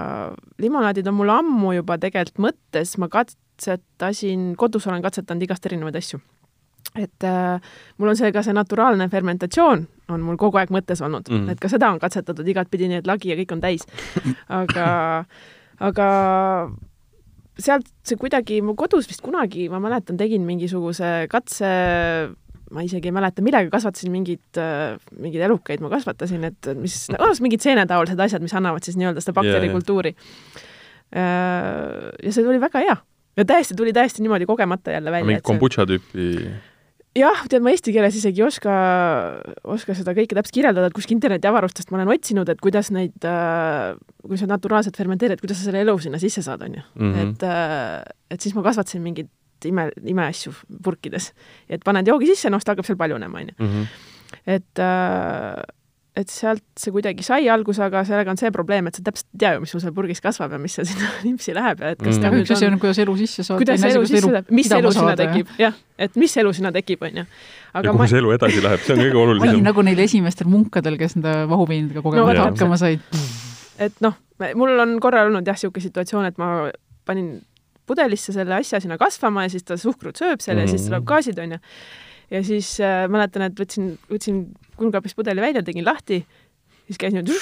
[0.62, 6.20] limonaadid on mul ammu juba tegelikult mõttes, ma katsetasin, kodus olen katsetanud igast erinevaid asju
[6.94, 7.58] et äh,
[7.98, 11.52] mul on see ka see naturaalne fermentatsioon on mul kogu aeg mõttes olnud mm, -hmm.
[11.54, 13.86] et ka seda on katsetatud igatpidi, nii et lagi ja kõik on täis.
[14.62, 14.88] aga,
[15.80, 16.08] aga
[17.58, 21.70] sealt see kuidagi, mu kodus vist kunagi, ma mäletan, tegin mingisuguse katse,
[22.74, 27.32] ma isegi ei mäleta, millega kasvatasin mingeid, äh, mingeid elukeid ma kasvatasin, et mis, no
[27.40, 32.12] mingid seenetaolised asjad, mis annavad siis nii-öelda seda bakterikultuuri yeah..
[32.22, 32.96] ja see tuli väga hea
[33.36, 35.26] ja täiesti, tuli täiesti niimoodi kogemata jälle välja.
[35.32, 36.28] mingi kombutša tüüpi
[37.18, 38.74] jah, tead, ma eesti keeles isegi ei oska,
[39.74, 43.94] oska seda kõike täpselt kirjeldada, et kuskil internetiavarustest ma olen otsinud, et kuidas neid äh,,
[44.24, 46.84] kui sa naturaalselt fermenteerid, kuidas sa selle elu sinna sisse saad, on ju.
[46.98, 47.22] Mhm.
[47.22, 48.02] et äh,,
[48.34, 49.30] et siis ma kasvatasin mingeid
[49.68, 50.52] ime, imeasju
[50.84, 51.30] purkides.
[51.68, 53.56] et paned joogi sisse, noh, ta hakkab seal paljunema, on ju.
[53.68, 53.88] Mhm.
[54.58, 55.62] et äh,
[56.14, 59.40] et sealt see kuidagi sai alguse, aga sellega on see probleem, et sa täpselt ei
[59.42, 62.02] tea ju, mis sul seal purgis kasvab ja mis seal sinna limpsi läheb ja et
[62.02, 62.36] kas mm.
[62.44, 63.58] üks asi on, kuidas elu sisse saad.
[63.62, 65.74] kuidas elu sisse läheb, mis elu sinna tekib, jah,
[66.06, 67.24] et mis elu sinna tekib, on ju.
[67.26, 68.06] ja kuhu ma...
[68.12, 69.58] see elu edasi läheb, see on kõige olulisem.
[69.66, 73.02] nagu neil esimestel munkadel, kes nende vahuveinidega kogemata no, hakkama said.
[73.82, 74.14] et noh,
[74.60, 76.70] mul on korra olnud jah, niisugune situatsioon, et ma
[77.10, 77.34] panin
[77.90, 80.68] pudelisse selle asja sinna kasvama ja siis ta suhkrut sööb selle mm.
[80.68, 81.10] ja siis tuleb mm.
[81.10, 81.64] gaasid, on ju
[82.30, 84.46] ja siis äh, mäletan, et võtsin, võtsin
[84.78, 86.22] kulmkapist pudeli välja, tegin lahti,
[86.88, 87.36] siis käis niimoodi,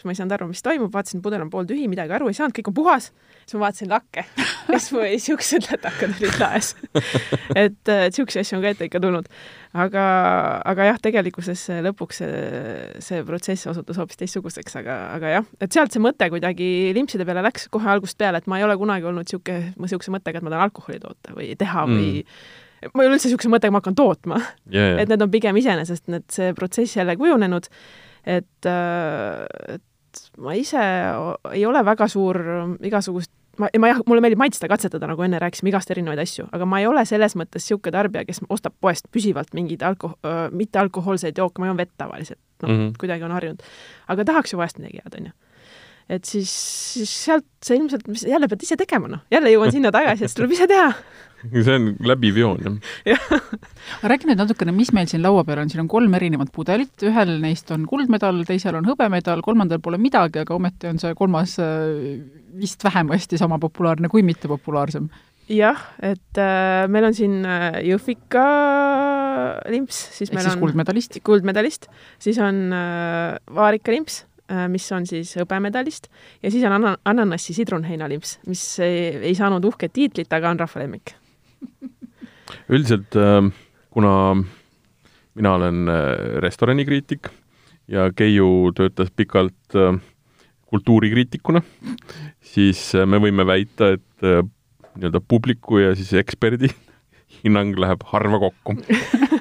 [0.00, 2.54] siis ma ei saanud aru, mis toimub, vaatasin, pudel on pooltühi, midagi aru ei saanud,
[2.56, 3.10] kõik on puhas.
[3.44, 6.70] siis ma vaatasin lakke ja siis mul siuksed lätakad olid laes
[7.64, 9.28] et, äh, et siukseid asju on ka ette ikka tulnud.
[9.74, 10.04] aga,
[10.72, 12.40] aga jah, tegelikkuses lõpuks see,
[13.04, 17.44] see protsess osutus hoopis teistsuguseks, aga, aga jah, et sealt see mõte kuidagi limpside peale
[17.44, 19.60] läks kohe algusest peale, et ma ei ole kunagi olnud sihuke,
[19.92, 22.00] siukse mõttega, et ma tahan alkoholi toota või teha mm.
[22.94, 24.74] Ma ei ole üldse niisuguse mõttega, ma hakkan tootma yeah,.
[24.74, 25.02] Yeah.
[25.02, 27.68] et need on pigem iseenesest need, see protsess jälle kujunenud,
[28.24, 30.86] et, äh, et ma ise
[31.52, 32.40] ei ole väga suur
[32.86, 36.68] igasugust ma, ma jah, mulle meeldib maitsta, katsetada, nagu enne rääkisime, igast erinevaid asju, aga
[36.68, 40.14] ma ei ole selles mõttes niisugune tarbija, kes ostab poest püsivalt mingeid alko-,
[40.56, 43.62] mittealkohoolseid jooke, ma joon vett tavaliselt, noh mm -hmm., kuidagi on harjunud.
[44.08, 45.32] aga tahaks ju vahest midagi head, on ju
[46.10, 46.50] et siis,
[46.94, 50.36] siis sealt sa ilmselt, mis jälle pead ise tegema, noh, jälle jõuan sinna tagasi, et
[50.36, 50.92] tuleb ise teha
[51.64, 53.22] see on läbiv joon, jah.
[53.30, 56.92] aga räägi nüüd natukene, mis meil siin laua peal on, siin on kolm erinevat pudelit,
[57.06, 61.56] ühel neist on kuldmedal, teisel on hõbemedal, kolmandal pole midagi, aga ometi on see kolmas
[61.62, 62.20] äh,
[62.60, 65.08] vist vähemasti sama populaarne kui mittepopulaarsem.
[65.50, 68.46] jah, et äh, meil on siin äh, Jõhvika
[69.72, 71.20] limps, siis Ehk meil siis on kuldmedalist.
[71.26, 71.88] kuldmedalist,
[72.22, 74.24] siis on äh, Vaarika limps
[74.68, 76.08] mis on siis hõbemedalist
[76.42, 80.84] ja siis on ana-, ananassi sidrunheinalimps, mis ei, ei saanud uhket tiitlit, aga on rahva
[80.84, 81.14] lemmik.
[82.74, 83.50] üldiselt äh,
[83.90, 84.14] kuna
[85.38, 85.90] mina olen
[86.42, 87.30] restoranikriitik
[87.90, 89.76] ja Keiu töötas pikalt
[90.70, 91.62] kultuurikriitikuna,
[92.42, 94.26] siis me võime väita, et
[94.96, 96.70] nii-öelda publiku ja siis eksperdi
[97.40, 98.76] hinnang läheb harva kokku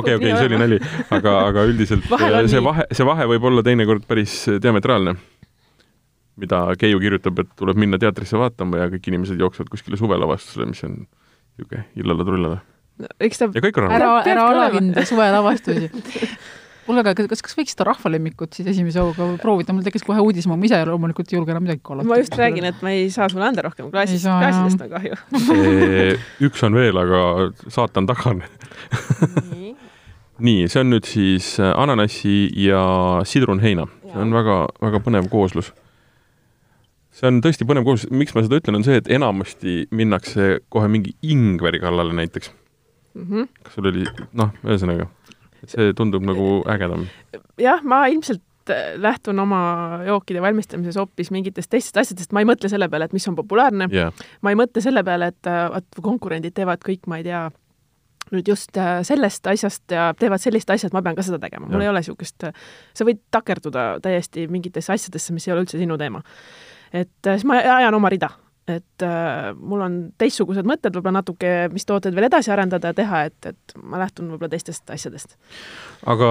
[0.00, 0.60] okei, okei, see oli.
[0.60, 0.80] Nali,
[1.14, 2.06] aga, aga üldiselt
[2.52, 5.16] see vahe, see vahe võib olla teinekord päris diametraalne.
[6.36, 10.84] mida Keiu kirjutab, et tuleb minna teatrisse vaatama ja kõik inimesed jooksevad kuskile suvelavastusele, mis
[10.84, 10.98] on
[11.56, 12.58] niisugune illale-trullale
[13.02, 13.10] no,.
[13.20, 15.88] eks ta ja kõik on ära, ära alahinda suvelavastusi
[16.86, 20.46] kuule, aga kas, kas võiks seda rahvalemmikut siis esimese hooga proovida, mul tekkis kohe uudis,
[20.50, 22.08] ma ise loomulikult ei julge enam midagi kallata.
[22.08, 25.14] ma just räägin, et ma ei saa sulle anda rohkem klaasist, klaasidest on kahju
[26.46, 27.22] üks on veel, aga
[27.72, 28.48] saatan tagane
[29.50, 29.72] nii.
[30.48, 32.84] nii, see on nüüd siis äh, ananassi ja
[33.26, 33.88] sidrunheina.
[34.06, 35.72] see on väga, väga põnev kooslus.
[37.16, 40.90] see on tõesti põnev kooslus, miks ma seda ütlen, on see, et enamasti minnakse kohe
[40.92, 42.52] mingi ingveri kallale näiteks
[43.14, 43.28] mm.
[43.30, 43.54] -hmm.
[43.62, 45.10] kas sul oli, noh, ühesõnaga
[45.66, 47.06] see tundub nagu ägedam.
[47.60, 49.60] jah, ma ilmselt äh, lähtun oma
[50.06, 53.88] jookide valmistamises hoopis mingitest teistest asjadest, ma ei mõtle selle peale, et mis on populaarne
[53.92, 57.46] yeah., ma ei mõtle selle peale, et äh, vot konkurendid teevad kõik, ma ei tea,
[58.34, 61.68] nüüd just äh, sellest asjast ja teevad sellist asja, et ma pean ka seda tegema,
[61.68, 61.88] mul ja.
[61.88, 62.48] ei ole niisugust,
[62.94, 66.22] sa võid takerduda täiesti mingitesse asjadesse, mis ei ole üldse sinu teema.
[66.92, 68.30] et siis ma ajan oma rida
[68.66, 73.22] et äh, mul on teistsugused mõtted, võib-olla natuke, mis tooteid veel edasi arendada ja teha,
[73.30, 75.36] et, et ma lähtun võib-olla teistest asjadest.
[76.06, 76.30] aga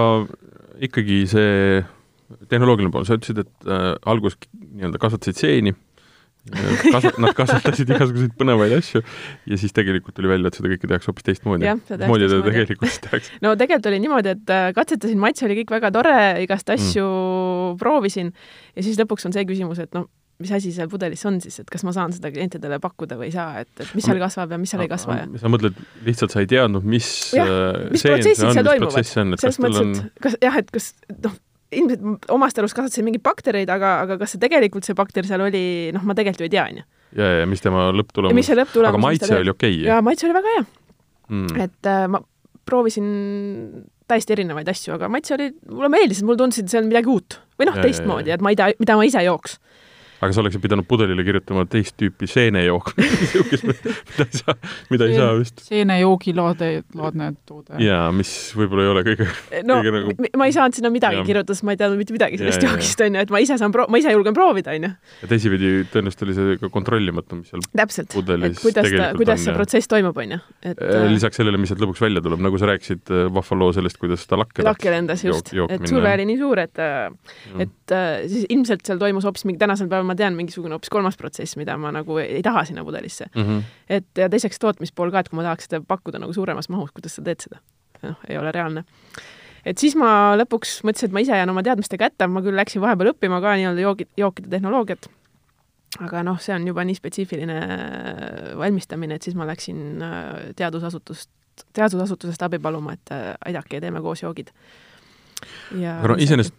[0.84, 1.80] ikkagi see
[2.50, 5.72] tehnoloogiline pool, sa ütlesid, et äh, alguses nii-öelda kasvatasid seeni,
[6.92, 11.10] kas-, nad kasvatasid igasuguseid põnevaid asju ja siis tegelikult tuli välja, et seda kõike tehakse
[11.10, 11.72] hoopis teistmoodi.
[11.72, 13.32] mismoodi seda tegelikult tehakse?
[13.46, 17.80] no tegelikult oli niimoodi, et äh, katsetasin, maitse oli kõik väga tore, igast asju mm.
[17.82, 18.32] proovisin
[18.76, 20.10] ja siis lõpuks on see küsimus, et noh,
[20.42, 23.34] mis asi seal pudelis on siis, et kas ma saan seda klientidele pakkuda või ei
[23.34, 26.34] saa, et, et mis seal kasvab ja mis seal ei kasva ja sa mõtled, lihtsalt
[26.34, 29.08] sa ei teadnud, mis jah, äh, mis protsessid seal toimuvad.
[29.08, 30.12] selles mõttes, et on...
[30.26, 30.90] kas jah, et kas
[31.24, 31.38] noh,
[31.76, 35.64] ilmselt omast arust kasvatasin mingeid baktereid, aga, aga kas see tegelikult see bakter seal oli,
[35.96, 36.86] noh, ma tegelikult ju ei tea, onju.
[37.16, 39.88] ja, ja mis tema lõpptulemus aga maitse oli okei okay,?
[39.88, 41.60] jaa, maitse oli väga hea mm..
[41.64, 42.20] et äh, ma
[42.66, 43.08] proovisin
[44.10, 47.40] täiesti erinevaid asju, aga maitse oli, mulle meeldis, mulle tundus, et see on midagi uut
[47.56, 49.56] või noh, teistmoodi, et ma ei tea, mida ma ise jooks
[50.20, 54.54] aga sa oleksid pidanud pudelile kirjutama teist tüüpi seenejook mida ei saa,
[54.90, 55.62] mida ei saa vist.
[55.66, 57.76] seenejoogi laade, laadne toode.
[57.82, 59.28] jaa, mis võib-olla ei ole kõige
[59.66, 60.30] no kõige nagu...
[60.40, 61.26] ma ei saanud sinna midagi ja.
[61.28, 63.74] kirjutada, sest ma ei teadnud mitte midagi sellest ja, joogist, onju, et ma ise saan
[63.74, 64.92] pro-, ma ise julgen proovida, onju.
[65.22, 69.56] ja teisipidi tõenäoliselt oli see ka kontrollimatu, mis seal täpselt, et kuidas ta, kuidas see
[69.56, 70.40] protsess toimub, onju.
[70.62, 73.60] et äh, äh, lisaks sellele, mis sealt lõpuks välja tuleb, nagu sa rääkisid äh, vahva
[73.60, 76.84] loo sellest, kuidas ta lakke lakke lendas just, et surve oli nii suur, et
[77.66, 77.96] et
[78.30, 81.76] siis ilmselt seal toimus hoopis mingi tänasel päeval ma tean, mingisugune hoopis kolmas protsess, mida
[81.80, 83.42] ma nagu ei, taha sinna pudelisse mm.
[83.42, 83.62] -hmm.
[83.98, 87.16] et ja teiseks tootmispool ka, et kui ma tahaks seda pakkuda nagu suuremas mahus, kuidas
[87.16, 87.62] sa teed seda?
[88.02, 88.84] noh, ei ole reaalne.
[89.64, 92.82] et siis ma lõpuks mõtlesin, et ma ise jään oma teadmistega ette, ma küll läksin
[92.84, 95.08] vahepeal õppima ka nii-öelda joogid, jookide tehnoloogiat,
[96.00, 97.60] aga noh, see on juba nii spetsiifiline
[98.58, 101.30] valmistamine, et siis ma läksin äh, teadusasutust,
[101.72, 104.52] teadusasutusest abi paluma, et äh, aidake ja teeme koos joogid.
[105.80, 106.54] aga no iseenesest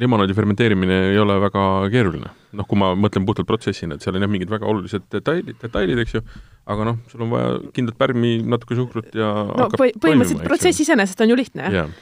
[0.00, 2.30] limonaadi fermenteerimine ei ole väga keeruline.
[2.56, 6.00] Noh, kui ma mõtlen puhtalt protsessina, et seal on jah, mingid väga olulised detailid, detailid,
[6.04, 6.22] eks ju,
[6.70, 11.22] aga noh, sul on vaja kindlat pärmi, natuke suhkrut ja no põh põhimõtteliselt protsess iseenesest
[11.24, 11.94] on ju lihtne, yeah.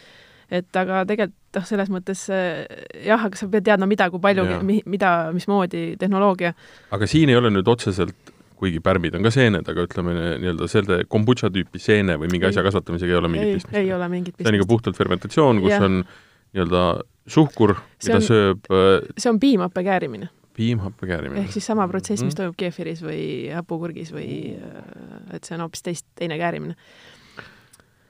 [0.61, 2.65] et aga tegelikult noh, selles mõttes eh,
[3.07, 6.55] jah, aga sa pead teadma, mida, kui palju yeah., mida, mismoodi tehnoloogia.
[6.97, 11.03] aga siin ei ole nüüd otseselt kuigi pärmid on ka seened, aga ütleme nii-öelda selle
[11.11, 12.53] kombutša tüüpi seene või mingi ei.
[12.53, 13.77] asja kasvatamisega ei ole mingit pistmist.
[13.79, 14.49] ei ole mingit pistmist.
[14.49, 15.79] see on ikka puhtalt fermentatsioon, kus ja.
[15.87, 16.83] on nii-öelda
[17.29, 20.31] suhkur, mida on, sööb äh, see on piimhappe käärimine.
[20.59, 21.45] Piimhappe käärimine.
[21.45, 22.39] ehk siis sama protsess, mis mm.
[22.41, 23.23] toimub keefiris või
[23.55, 26.77] hapukurgis või äh, et see on hoopis teist, teine käärimine.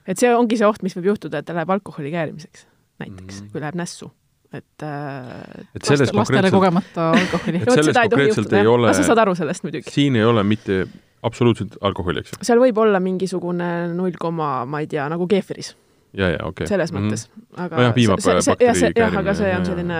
[0.09, 2.65] et see ongi see oht, mis võib juhtuda, et ta läheb alkoholi käärimiseks
[2.99, 4.09] näiteks mm., kui läheb nässu
[4.53, 7.59] et äh, et selles lastele kogemata alkoholi.
[7.61, 9.93] et selles konkreetselt ei ole sa saad aru sellest muidugi.
[9.93, 10.81] siin ei ole mitte
[11.23, 12.41] absoluutselt alkoholi, eks ju?
[12.49, 15.75] seal võib olla mingisugune null koma, ma ei tea, nagu keefiris
[16.17, 16.71] ja, ja okei okay..
[16.71, 17.05] selles mhm.
[17.05, 17.41] mõttes mm.
[17.41, 17.63] -hmm.
[17.65, 19.99] aga nojah, piimabakteri jah, aga see on selline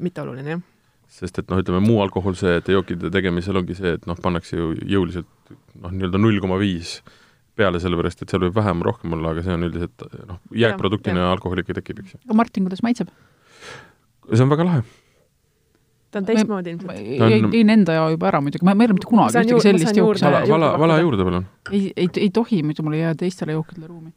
[0.00, 0.66] mitteoluline, jah.
[1.08, 5.54] Sest et noh, ütleme muu alkohoolsete jookide tegemisel ongi see, et noh, pannakse ju jõuliselt
[5.80, 6.98] noh, nii-öelda null koma viis
[7.58, 11.64] peale, sellepärast et seal võib vähem, rohkem olla, aga see on üldiselt noh, jääkproduktina alkohol
[11.64, 12.22] ikka tekib, eks ju.
[12.28, 13.12] aga Martin, kuidas maitseb?
[14.28, 14.86] see on väga lahe
[16.12, 17.52] ta on teistmoodi ilmselt.
[17.52, 20.22] jõin enda jao juba ära muidugi, ma, ma ei ole mitte kunagi ühtegi sellist jooki
[20.22, 20.48] saanud.
[20.52, 21.48] vala, vala juurde palun.
[21.72, 24.12] ei, ei, ei tohi, muidu mul ei jää teistele jookidele ruumi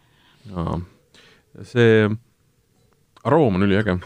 [1.68, 2.10] see
[3.24, 3.98] aroom on üliäge.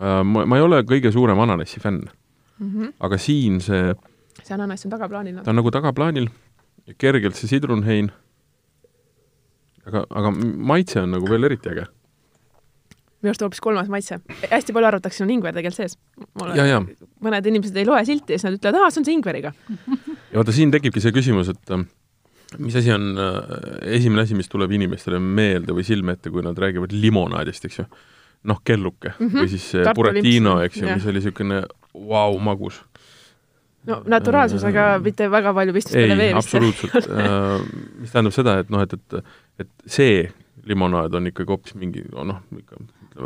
[0.00, 2.70] Ma, ma ei ole kõige suurem ananassi fänn mm.
[2.70, 2.92] -hmm.
[3.00, 3.94] aga siin see,
[4.42, 5.42] see ananass on tagaplaanil.
[5.42, 6.28] ta on nagu tagaplaanil,
[6.98, 8.10] kergelt see sidrunhein,
[9.86, 10.32] aga, aga
[10.72, 11.86] maitse on nagu veel eriti äge
[13.24, 14.20] minu arust hoopis kolmas maitse.
[14.50, 15.98] hästi palju arvatakse, on ingver tegelikult sees.
[17.24, 19.52] mõned inimesed ei loe silti ja siis nad ütlevad, aa, see on see ingveriga.
[20.30, 21.86] ja vaata, siin tekibki see küsimus, et äh,
[22.58, 23.38] mis asi on äh,
[23.96, 27.88] esimene asi, mis tuleb inimestele meelde või silme ette, kui nad räägivad limonaadist, eks ju?
[28.44, 29.40] Noh, kelluke mm -hmm.
[29.40, 31.62] või siis Buratino, eks ju, mis oli niisugune
[31.94, 32.82] vau, magus.
[33.86, 37.60] no naturaalsusega äh, mitte väga palju pistmist ei, vee vist absoluutselt äh,
[38.00, 39.24] mis tähendab seda, et noh, et, et,
[39.64, 40.28] et see
[40.64, 42.80] limonaad on ikkagi hoopis mingi noh, ikka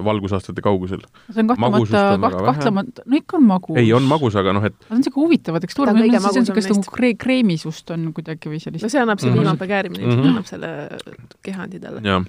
[0.04, 1.00] valgusaastate kaugusel.
[1.31, 3.76] see on kahtlemata, kaht-, kahtlemata, no ikka on magus.
[3.81, 6.96] ei, on magus, aga noh, et see on niisugune huvitav tekstuur, see on niisugust nagu
[6.98, 9.46] kree-, kreemisust on kuidagi või sellist no see annab see mm -hmm.
[9.46, 10.28] ilmselt mm -hmm.
[10.28, 12.04] annab selle kehandi talle.
[12.04, 12.26] jah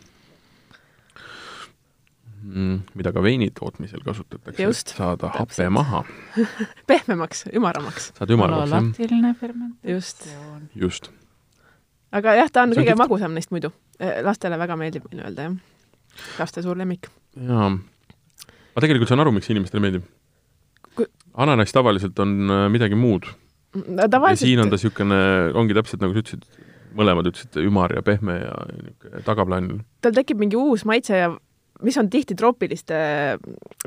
[2.39, 5.65] mida ka veini tootmisel kasutatakse, et saada täpselt.
[5.65, 6.03] hape maha
[6.89, 8.11] pehmemaks, ümaramaks.
[8.17, 8.85] saad ümaramaks, jah.
[8.85, 9.89] laktiline fermentatsioon.
[9.95, 10.29] just.
[10.75, 11.09] just.
[12.15, 13.01] aga jah, ta on, on kõige tiht...
[13.01, 13.73] magusam neist muidu.
[13.99, 16.23] Eh, lastele väga meeldib nii-öelda, jah.
[16.39, 17.11] laste suur lemmik.
[17.35, 17.69] jaa.
[17.75, 20.07] ma tegelikult saan aru, miks inimestele meeldib
[20.95, 21.09] Kui....
[21.35, 23.27] ananass tavaliselt on äh, midagi muud
[23.75, 24.07] no,.
[24.07, 24.47] Tavaliselt...
[24.47, 25.19] ja siin on ta niisugune,
[25.59, 26.47] ongi täpselt nagu sa ütlesid,
[26.97, 29.83] mõlemad ütlesid, ümar ja pehme ja niisugune tagaplaanil.
[30.05, 31.29] tal tekib mingi uus maitse ja
[31.85, 32.95] mis on tihti troopiliste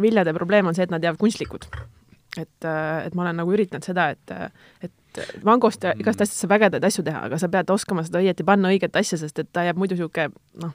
[0.00, 1.68] viljade probleem, on see, et nad jäävad kunstlikud.
[2.40, 4.30] et, et ma olen nagu üritanud seda, et,
[4.80, 4.92] et
[5.44, 8.70] mangost ja igast asjast saab ägedaid asju teha, aga sa pead oskama seda õieti panna
[8.72, 10.72] õiget asja, sest et ta jääb muidu niisugune noh,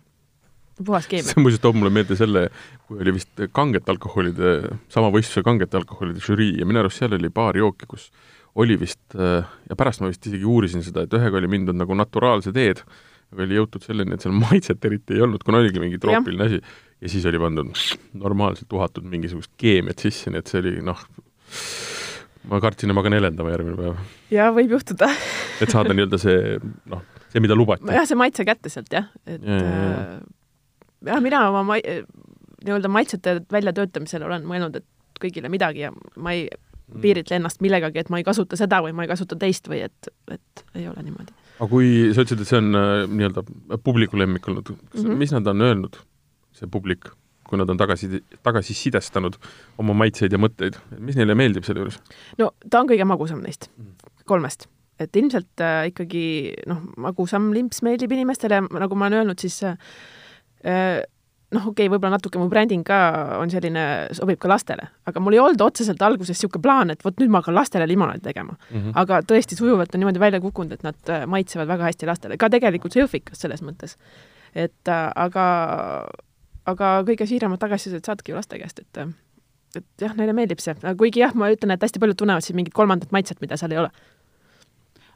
[0.86, 1.32] puhas keemia.
[1.32, 2.47] see muuseas toob mulle meelde selle,
[2.88, 4.58] kui oli vist kangete alkoholide,
[4.93, 8.12] sama võistluse kangete alkoholide žürii ja minu arust seal oli paar jooki, kus
[8.58, 12.53] oli vist, ja pärast ma vist isegi uurisin seda, et ühega oli mindud nagu naturaalse
[12.53, 12.82] teed,
[13.33, 16.61] aga oli jõutud selleni, et seal maitset eriti ei olnud, kuna oligi mingi troopiline asi
[16.61, 17.73] ja siis oli pandud
[18.17, 21.03] normaalselt uhatud mingisugust keemiat sisse, nii et see oli noh,
[22.47, 24.01] ma kartsin, et ma hakkan helendama järgmine päev.
[24.33, 25.11] jaa, võib juhtuda
[25.63, 26.57] et saada nii-öelda see
[26.93, 27.87] noh, see, mida lubati.
[27.93, 29.97] jah, see maitse kätte sealt jah, et ja, ja, ja.
[30.17, 34.87] Äh, jah, mina oma ma-, nii-öelda maitsete väljatöötamisel olen mõelnud, et
[35.21, 37.01] kõigile midagi ja ma ei mm.
[37.01, 40.11] piiritle ennast millegagi, et ma ei kasuta seda või ma ei kasuta teist või et,
[40.31, 41.33] et ei ole niimoodi.
[41.58, 43.43] Aga kui sa ütlesid, et see on äh, nii-öelda
[43.84, 45.17] publiku lemmik olnud, mm -hmm.
[45.24, 46.00] mis nad on öelnud?
[46.58, 47.12] see publik,
[47.46, 49.36] kui nad on tagasi, tagasisidestanud
[49.78, 52.00] oma maitseid ja mõtteid, mis neile meeldib selle juures?
[52.38, 53.70] no ta on kõige magusam neist
[54.26, 54.67] kolmest,
[55.00, 59.78] et ilmselt äh, ikkagi noh, magusam limps meeldib inimestele, nagu ma olen öelnud, siis äh,
[61.55, 62.97] noh, okei okay,, võib-olla natuke mu bränding ka
[63.39, 63.83] on selline,
[64.17, 67.41] sobib ka lastele, aga mul ei olnud otseselt alguses niisugune plaan, et vot nüüd ma
[67.41, 68.77] hakkan lastele limonaadi tegema mm.
[68.77, 68.95] -hmm.
[69.03, 72.49] aga tõesti sujuvalt on niimoodi välja kukkunud, et nad äh, maitsevad väga hästi lastele, ka
[72.49, 73.95] tegelikult see jõhvikas selles mõttes.
[74.55, 75.45] et äh, aga
[76.67, 79.07] aga kõige siiramad tagasisidet saadki ju laste käest, et
[79.75, 82.75] et jah, neile meeldib see, kuigi jah, ma ütlen, et hästi paljud tunnevad siin mingit
[82.75, 83.91] kolmandat maitset, mida seal ei ole.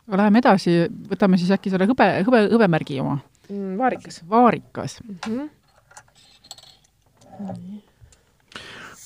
[0.08, 0.76] aga läheme edasi,
[1.12, 3.78] võtame siis äkki selle hõbe, hõbe, hõbemärgi oma mm,.
[3.80, 4.22] vaarikas.
[4.30, 5.17] vaarikas mm.
[5.26, 5.50] -hmm.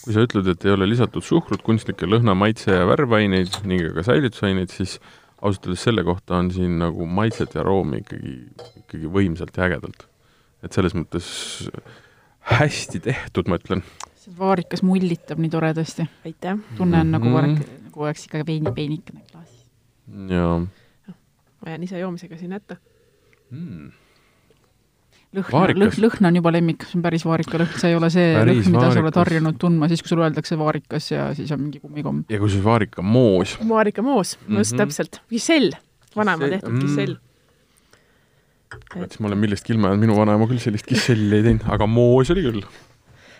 [0.06, 4.04] Kui sa ütled, et ei ole lisatud suhkrut, kunstlikke lõhna, maitse ja värvaineid ning ka
[4.06, 5.00] säilitusaineid, siis
[5.41, 8.36] ausalt öeldes selle kohta on siin nagu maitset ja aroomi ikkagi,
[8.84, 10.06] ikkagi võimsalt ja ägedalt.
[10.65, 11.26] et selles mõttes
[12.54, 13.84] hästi tehtud, ma ütlen.
[14.19, 16.08] see vaarikas mullitab nii toredasti.
[16.26, 16.62] aitäh!
[16.78, 19.67] tunne on nagu vaarik, nagu oleks ikka veinipeenikene klaasis.
[20.30, 20.60] jaa.
[21.62, 22.78] ma jään ise joomisega siin hätta
[23.50, 23.91] mm..
[25.36, 28.32] Lõhn, lõhn, lõhn on juba lemmik, see on päris vaarika lõhn, see ei ole see
[28.38, 31.62] päris lõhn, mida sa oled harjunud tundma siis, kui sulle öeldakse vaarikas ja siis on
[31.65, 32.24] mingi kummikomm.
[32.32, 33.58] ja kusjuures vaarikamoos.
[33.67, 34.78] vaarikamoos, just mm -hmm.
[34.84, 35.21] täpselt.
[35.30, 35.71] kisell,
[36.15, 36.88] vanaema tehtud mm -hmm.
[36.88, 37.15] kisell
[38.95, 41.88] et siis ma olen millestki ilma jäänud, minu vanaema küll sellist kisselli ei teinud, aga
[41.88, 42.65] moos oli küll.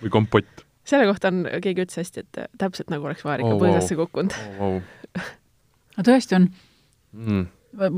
[0.04, 0.66] või kompott.
[0.84, 4.06] selle kohta on, keegi ütles hästi, et täpselt nagu oleks vaarika oh, põõsasse wow.
[4.06, 4.60] kukkunud oh,.
[4.60, 4.82] Wow.
[5.98, 6.50] no tõesti on
[7.14, 7.46] mm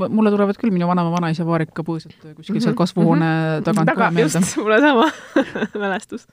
[0.08, 2.64] mulle tulevad küll minu vanaema vanaisa vaarikapõõsad kuskil mm -hmm.
[2.64, 3.64] seal kasvuhoone mm -hmm.
[3.64, 4.38] tagant Taga, ka meelde.
[4.38, 5.10] just, mul on sama
[5.86, 6.28] mälestus.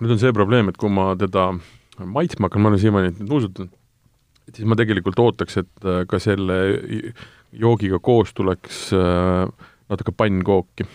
[0.00, 1.54] nüüd on see probleem, et kui ma teda
[2.04, 3.70] maitsma hakkan, ma olen siiamaani nuusutanud,
[4.48, 6.58] et siis ma tegelikult ootaks, et ka selle
[7.52, 9.48] joogiga koos tuleks äh,
[9.88, 10.86] natuke pannkooki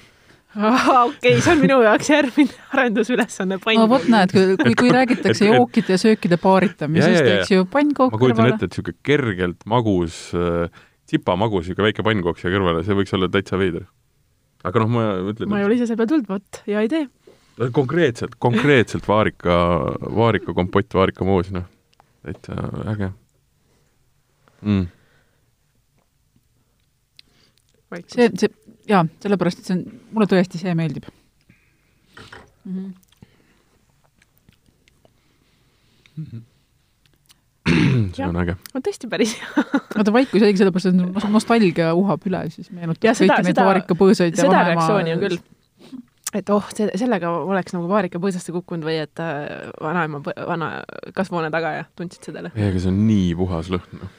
[0.56, 3.78] okei okay,, see on minu jaoks järgmine arendusülesanne, pann.
[3.78, 8.22] no vot näed, kui, kui, kui räägitakse jookide ja söökide paaritamisest, eks ju, pannkook ma
[8.22, 13.14] kujutan ette, et niisugune kergelt magus äh,, tsipamagus niisugune väike pannkook siia kõrvale, see võiks
[13.18, 13.86] olla täitsa veider.
[14.66, 17.06] aga noh, ma ütlen ma ei ole ise selle peale tulnud, vot, hea idee.
[17.76, 19.60] konkreetselt, konkreetselt vaarika,
[20.18, 21.70] vaarikakompott, vaarikamoos, noh,
[22.26, 22.58] täitsa
[22.90, 23.14] äge
[24.66, 24.88] mm
[28.08, 28.50] see, see,
[28.90, 29.84] jaa, sellepärast, et see on,
[30.16, 31.06] mulle tõesti see meeldib
[32.66, 32.94] mm.
[36.18, 36.42] -hmm.
[38.16, 38.58] see on äge.
[38.74, 39.64] on tõesti päris hea.
[39.96, 43.70] vaata vaikus jäigi sellepärast, et nos- nostalgia uhab üle, siis meenutab seda- kõiki neid seda-
[43.70, 45.40] vaarikapõõsaid ja seda vanaema reaktsiooni on küll.
[46.34, 50.72] et oh, see, sellega oleks nagu vaarika põõsasse kukkunud või et äh, vanaema, vana
[51.16, 52.70] kasvuhoone taga ja tundsid seda lõhna.
[52.70, 54.02] ega see on nii puhas lõhn.
[54.02, 54.19] noh.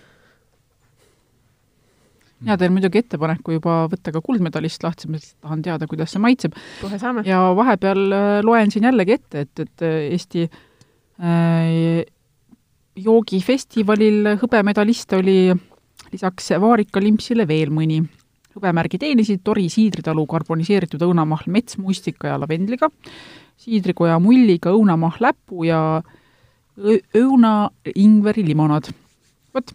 [2.46, 6.22] Ja teen muidugi ettepaneku juba võtta ka kuldmedalist lahti, ma lihtsalt tahan teada, kuidas see
[6.22, 6.56] maitseb.
[7.26, 12.06] ja vahepeal äh, loen siin jällegi ette, et, et äh, Eesti äh,
[13.00, 15.40] joogifestivalil hõbemedaliste oli
[16.10, 18.00] lisaks Vaarika limpsile veel mõni.
[18.56, 22.88] hõbemärgi teenisid Tori siidritalu karboniseeritud õunamahl metsmustika ja lavendliga,
[23.60, 26.02] siidrikoja mulliga õunamahl läpu ja
[26.80, 27.52] õuna
[27.94, 28.90] ingveri limonaad.
[29.54, 29.72] vot,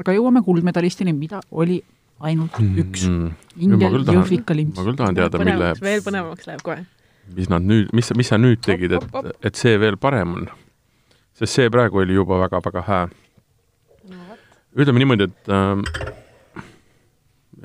[0.00, 1.80] aga jõuame kuldmedalistini, mida oli
[2.24, 3.06] ainult üks.
[3.08, 3.32] mm..
[3.56, 4.82] India ma küll tahan- jõhvika ma limps.
[4.82, 6.84] küll tahan teada, mille veel põnevamaks läheb kohe.
[7.36, 10.50] mis nad nüüd, mis, mis sa nüüd tegid, et, et see veel parem on?
[11.36, 13.06] sest see praegu oli juba väga-väga hää.
[14.76, 15.84] ütleme niimoodi, et ähm,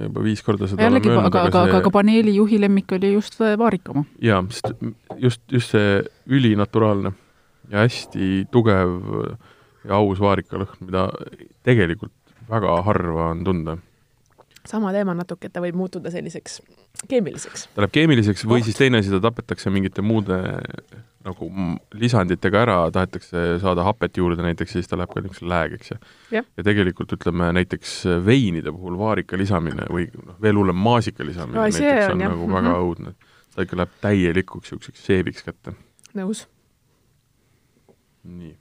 [0.01, 3.95] juba viis korda seda jällegi, aga, aga, aga aga paneeli juhi lemmik oli just Vaarika
[3.95, 4.05] oma.
[4.19, 4.73] see jaa, sest
[5.19, 7.13] just, just see ülinaturaalne
[7.71, 8.97] ja hästi tugev
[9.87, 11.07] ja aus vaarikalõhn, mida
[11.65, 12.13] tegelikult
[12.51, 13.77] väga harva on tunda.
[14.67, 16.59] sama teema natuke, et ta võib muutuda selliseks
[17.09, 17.67] keemiliseks.
[17.75, 18.67] ta läheb keemiliseks või Oht.
[18.69, 20.37] siis teine asi, ta tapetakse mingite muude
[21.25, 21.49] nagu
[21.97, 26.65] lisanditega ära, tahetakse saada hapet juurde näiteks siis ta läheb ka niisuguseks läägeks ja ja
[26.65, 27.95] tegelikult ütleme näiteks
[28.25, 32.33] veinide puhul vaarika lisamine või noh, veel hullem maasika lisamine see näiteks on, on jah,
[32.35, 32.57] nagu mhm.
[32.57, 33.13] väga õudne.
[33.55, 35.75] ta ikka läheb täielikuks niisuguseks seebiks kätte.
[36.17, 36.47] nõus.
[38.23, 38.57] nii.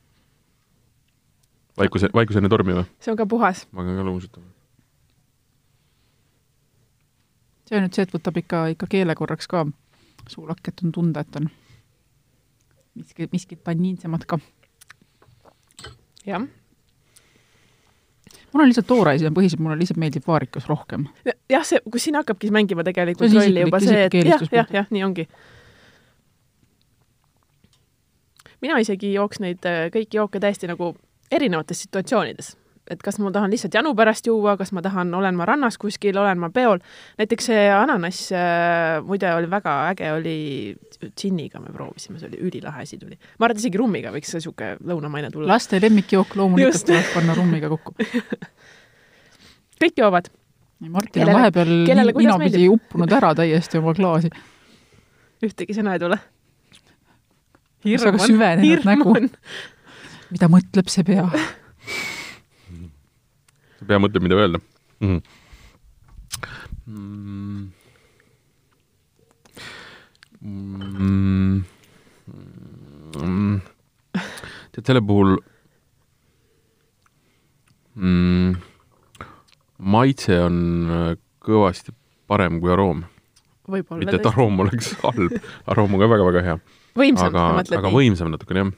[1.80, 2.86] vaikuse, vaikus enne tormi või?
[3.00, 3.66] see on ka puhas.
[3.72, 4.50] ma hakkan ka lumus ütlema.
[7.68, 9.66] see on nüüd see, et võtab ikka, ikka keele korraks ka
[10.30, 11.50] suulak, et on tunda, et on
[12.94, 14.38] miski, miskit tanniinsemat ka.
[16.26, 16.46] jah.
[18.52, 21.06] mul on lihtsalt toore asi on põhiliselt, mulle lihtsalt meeldib vaarikas rohkem.
[21.50, 24.74] jah, see, kus siin hakkabki mängima tegelikult See on rolli juba see, et jah, jah,
[24.80, 25.28] jah, nii ongi.
[28.60, 30.94] mina isegi jooks neid äh, kõiki jooke täiesti nagu
[31.30, 32.56] erinevates situatsioonides.
[32.90, 36.16] et kas ma tahan lihtsalt janu pärast juua, kas ma tahan, olen ma rannas kuskil,
[36.18, 36.80] olen ma peol.
[37.20, 40.38] näiteks see ananass äh, muide oli väga äge, oli
[41.06, 43.18] džinniga me proovisime, see oli ülilahe asi tuli.
[43.38, 45.52] ma arvan, et isegi rummiga võiks niisugune lõunamaine tulla.
[45.54, 47.94] laste lemmikjook loomulikult tuleb panna rummiga kokku.
[49.80, 50.30] kõik joovad.
[50.80, 54.30] Martin Kellele- on vahepeal kellele ninapidi uppunud ära täiesti oma klaasi.
[55.44, 56.16] ühtegi sõna ei tule.
[57.84, 59.14] See väga süvenenud nägu.
[60.30, 61.26] Mida mõtleb see pea?
[63.80, 64.62] sa pea mõtled, mida öelda
[65.00, 65.20] mm..
[66.90, 67.70] Mm.
[70.40, 71.62] Mm.
[73.20, 73.60] Mm.
[74.72, 75.34] tead, selle puhul
[78.00, 78.54] mm,
[79.78, 81.10] maitse on äh,
[81.44, 81.92] kõvasti
[82.30, 83.02] parem kui aroom.
[83.70, 85.36] võib-olla mitte, et aroom oleks halb,
[85.70, 86.56] aroom on ka väga-väga hea,
[86.98, 87.96] võimsam, aga aga nii?
[87.98, 88.72] võimsam natukene jah.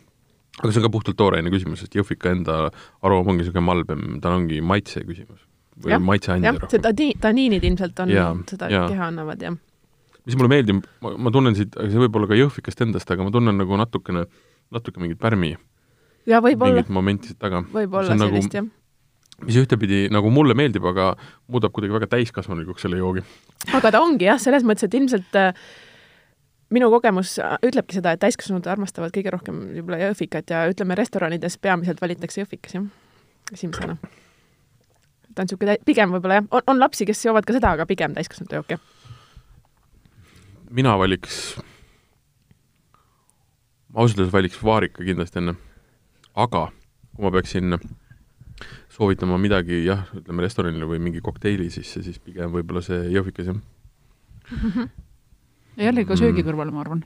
[0.61, 2.59] Aga see on ka puhtalt tooraine küsimus, sest jõhvika enda
[3.03, 5.41] aroom ongi niisugune malbem, tal ongi maitse küsimus
[5.83, 6.85] või maitseandja jah, see rohkem.
[6.89, 8.87] tani-, taniinid ilmselt on Jaa,, seda jaa.
[8.93, 9.57] keha annavad, jah.
[10.29, 13.57] mis mulle meeldib, ma tunnen siit, see võib olla ka jõhvikast endast, aga ma tunnen
[13.59, 14.27] nagu natukene,
[14.75, 15.55] natuke mingit pärmi
[16.29, 17.65] ja võib-olla, mingit momenti siit taga.
[17.73, 18.69] võib-olla nagu- sellist, jah.
[19.47, 21.15] mis ühtepidi nagu mulle meeldib, aga
[21.49, 23.25] muudab kuidagi väga täiskasvanulikuks selle joogi.
[23.73, 25.57] aga ta ongi jah, selles mõttes, et ilmselt äh,
[26.73, 31.59] minu kogemus äh, ütlebki seda, et täiskasvanud armastavad kõige rohkem võib-olla jõhvikat ja ütleme, restoranides
[31.63, 32.87] peamiselt valitakse jõhvikas, jah,
[33.53, 33.97] esimesena.
[35.33, 38.17] ta on niisugune, pigem võib-olla jah, on, on lapsi, kes joovad ka seda, aga pigem
[38.17, 38.81] täiskasvanute jook, jah.
[40.71, 41.43] mina valiks,
[43.93, 45.57] ma ausalt öeldes valiks vaarika kindlasti enne.
[46.35, 46.71] aga
[47.13, 47.77] kui ma peaksin
[48.93, 53.63] soovitama midagi jah, ütleme restoranile või mingi kokteili sisse, siis pigem võib-olla see jõhvikas jah.
[54.89, 55.12] ja
[55.77, 56.21] jällegi ka Mm.
[56.21, 57.03] söögi kõrval, ma arvan.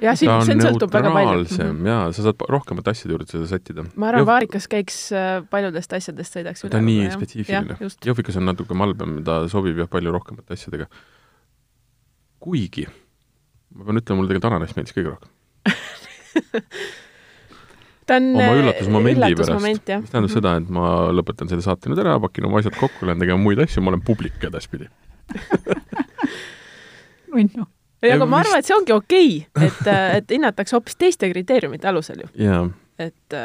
[0.00, 1.42] jah, siin, see on sõltub väga palju.
[1.42, 3.86] neutraalsem jaa, sa saad rohkemate asjade juurde seda sättida.
[3.96, 6.70] ma arvan, vaarikas käiks äh, paljudest asjadest sõidaks üle.
[6.70, 7.76] ta on nii spetsiifiline.
[7.80, 10.86] just, jõhvikas on natuke malbem, ta sobib jah palju rohkemate asjadega.
[12.38, 12.86] kuigi
[13.74, 15.30] ma pean ütlema, mulle tegelikult ananass meeldis kõige rohkem.
[18.08, 20.00] ta on oma äh, üllatusmomendi pärast, üllatusmoment, jah.
[20.04, 23.20] mis tähendab seda, et ma lõpetan selle saate nüüd ära, pakin oma asjad kokku, lähen
[23.20, 24.88] tegema muid asju, ma olen publik edaspidi.
[27.34, 27.66] nunnu.
[28.02, 31.88] ei, aga ma arvan, et see ongi okei okay,, et, et hinnatakse hoopis teiste kriteeriumite
[31.90, 32.64] alusel ju, jaa,
[33.02, 33.38] et,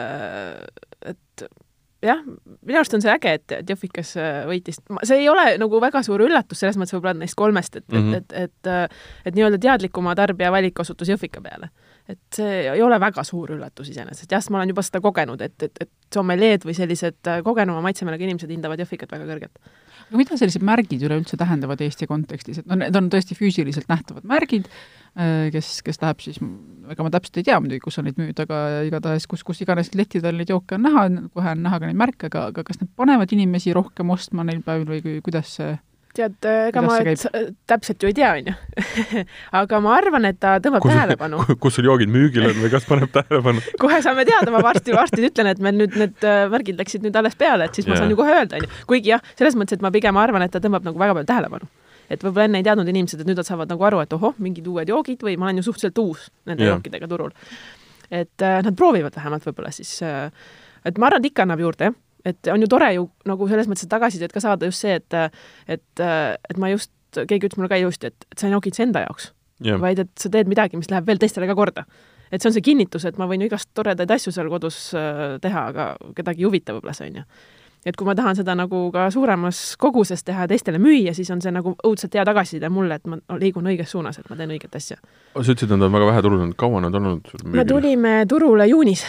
[1.09, 1.47] et
[2.03, 2.19] jah,
[2.65, 4.79] minu arust on see äge, et, Jõhvikas äh, võitis.
[5.07, 8.17] see ei ole nagu väga suur üllatus selles mõttes võib-olla neist kolmest, et mm, -hmm.
[8.17, 11.69] et, et, et, et, et nii-öelda teadlikuma tarbija valik osutus Jõhvika peale.
[12.09, 15.55] et see ei ole väga suur üllatus iseenesest, jah, ma olen juba seda kogenud, et,
[15.63, 19.73] et, et sommeleed või sellised kogenuma maitsemeelega inimesed hindavad Jõhvikat väga kõrgelt
[20.13, 24.27] aga mida sellised märgid üleüldse tähendavad Eesti kontekstis, et no need on tõesti füüsiliselt nähtavad
[24.29, 24.69] märgid,
[25.13, 26.39] Äh, kes, kes läheb siis,
[26.89, 29.91] ega ma täpselt ei tea muidugi, kus on neid müüd, aga igatahes kus, kus iganes
[29.93, 31.03] lettidel neid jooke on näha,
[31.35, 34.63] kohe on näha ka neid märke, aga, aga kas need panevad inimesi rohkem ostma neil
[34.65, 35.75] päevil või kuidas see
[36.17, 36.35] tead,
[36.69, 36.97] ega ma
[37.69, 38.53] täpselt ju ei tea, onju.
[39.61, 41.41] aga ma arvan, et ta tõmbab kus, tähelepanu.
[41.63, 45.25] kus sul joogid müügil on või kas paneb tähelepanu kohe saame teada, ma varsti, varsti
[45.29, 47.95] ütlen, et meil nüüd need äh, värgid läksid nüüd alles peale, et siis yeah.
[47.95, 48.83] ma saan ju kohe öelda, onju.
[48.89, 51.71] kuigi jah, selles mõttes, et ma pigem arvan, et ta tõmbab nagu väga palju tähelepanu
[52.11, 54.67] et võib-olla enne ei teadnud inimesed, et nüüd nad saavad nagu aru, et ohoh, mingid
[54.69, 56.75] uued joogid või ma olen ju suhteliselt uus nende yeah.
[56.75, 57.33] jookidega turul.
[58.11, 60.29] et äh, nad proovivad vähemalt võib-olla siis äh,,
[60.85, 61.99] et ma arvan, et ikka annab juurde, jah.
[62.25, 66.03] Et on ju tore ju nagu selles mõttes tagasisidet ka saada just see, et, et,
[66.03, 69.31] et ma just, keegi ütles mulle ka ilusti, et, et sa ei joogid enda jaoks
[69.63, 71.87] yeah., vaid et sa teed midagi, mis läheb veel teistele ka korda
[72.33, 75.35] et see on see kinnitus, et ma võin ju igast toredaid asju seal kodus äh,
[75.43, 77.27] teha, aga kedagi ei huvita võib-olla see, on ju
[77.83, 81.41] et kui ma tahan seda nagu ka suuremas koguses teha ja teistele müüa, siis on
[81.43, 84.77] see nagu õudselt hea tagasiside mulle, et ma liigun õiges suunas, et ma teen õiget
[84.79, 84.97] asja.
[85.35, 87.59] sa ütlesid, et nad on väga vähe turul olnud, kaua nad on olnud sul müügil?
[87.59, 89.03] me tulime turule juunis.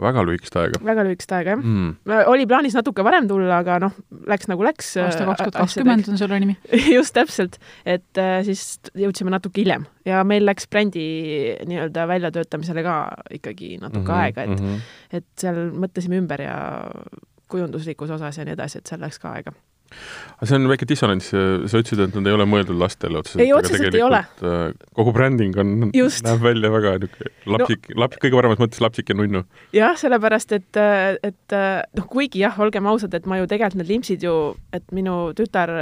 [0.00, 0.80] Väga lühikest aega.
[0.84, 2.28] väga lühikest aega, jah mm..
[2.32, 3.96] oli plaanis natuke varem tulla, aga noh,
[4.30, 4.94] läks nagu läks.
[5.02, 6.56] aasta kaks tuhat kakskümmend on selle nimi
[6.96, 11.04] just täpselt, et äh, siis jõudsime natuke hiljem ja meil läks brändi
[11.68, 12.96] nii-öelda väljatöötamisele ka
[13.38, 15.20] ikkagi natuke mm -hmm, aega, et mm, -hmm.
[15.20, 16.56] et seal mõtlesime ümber ja
[17.48, 19.54] kujunduslikus osas ja nii edasi, et seal läks ka aega
[20.34, 23.42] aga see on väike dissonants, sa ütlesid, et nad ei ole mõeldud lastele otseselt.
[23.44, 24.20] ei, otseselt ei ole.
[24.44, 24.64] Äh,
[24.96, 29.16] kogu bränding on, näeb välja väga niisugune lapsik no,, laps, kõige paremas mõttes lapsik ja
[29.18, 29.44] nunnu.
[29.76, 30.80] jah, sellepärast et,
[31.24, 31.56] et
[31.98, 34.34] noh, kuigi jah, olgem ausad, et ma ju tegelikult need limpsid ju,
[34.74, 35.72] et minu tütar,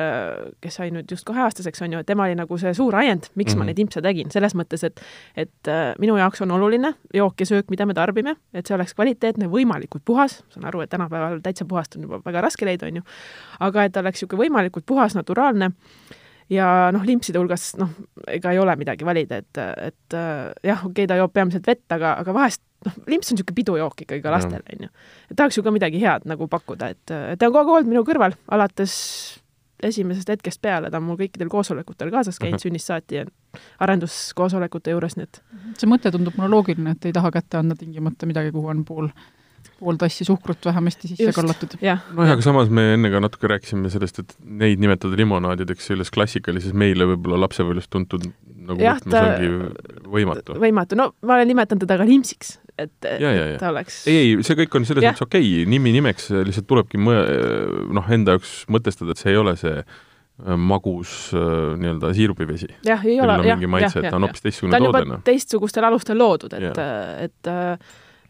[0.62, 3.52] kes sai nüüd just kaheaastaseks, on ju, et tema oli nagu see suur ajend, miks
[3.52, 3.58] mm -hmm.
[3.58, 3.70] ma mhm.
[3.70, 5.00] neid limpse tegin, selles mõttes, et
[5.36, 8.94] et äh, minu jaoks on oluline jook ja söök, mida me tarbime, et see oleks
[8.94, 13.00] kvaliteetne, võimalikult puhas, saan aru, et tänapäeval täitsa puhast on juba väga raske leida, on
[13.00, 13.02] ju,
[13.60, 15.70] aga et ta oleks niisugune võimalikult puhas, naturaalne
[16.52, 17.92] ja noh, limpside hulgas noh,
[18.28, 22.16] ega ei ole midagi valida, et, et jah, okei okay,, ta joob peamiselt vett, aga,
[22.22, 24.90] aga vahest noh, limps on niisugune pidujook ikkagi ka lastele, on ju.
[25.30, 28.04] et tahaks ju ka midagi head nagu pakkuda, et, ta on kogu aeg olnud minu
[28.08, 28.96] kõrval, alates
[29.82, 33.24] esimesest hetkest peale, ta on mul kõikidel koosolekutel kaasas käinud sünnist saati ja
[33.82, 35.40] arenduskoosolekute juures, nii et
[35.80, 39.10] see mõte tundub mulle loogiline, et ei taha kätte anda tingimata midagi, kuhu on pool
[39.82, 41.76] pool tassi suhkrut vähemasti sisse Just, kallatud.
[41.82, 42.06] nojah,
[42.36, 47.08] aga samas me enne ka natuke rääkisime sellest, et neid nimetada limonaadideks selles klassikalises meile
[47.12, 48.30] võib-olla lapsepõlvest tuntud
[48.62, 49.50] nagu jah, ta ongi
[50.12, 50.56] võimatu.
[50.62, 54.58] võimatu, no ma olen nimetanud teda ka limpsiks, et, et ta oleks ei, ei, see
[54.62, 57.20] kõik on selles mõttes okei okay., nimi nimeks, lihtsalt tulebki mõ-,
[57.98, 62.70] noh, enda jaoks mõtestada, et see ei ole see äh, magus äh, nii-öelda siirupivesi.
[62.86, 63.98] jah, ei ole, jah, jah, jah.
[64.08, 65.20] ta on hoopis teistsugune toode.
[65.26, 66.82] teistsugustel alustel loodud, et,
[67.26, 67.52] et,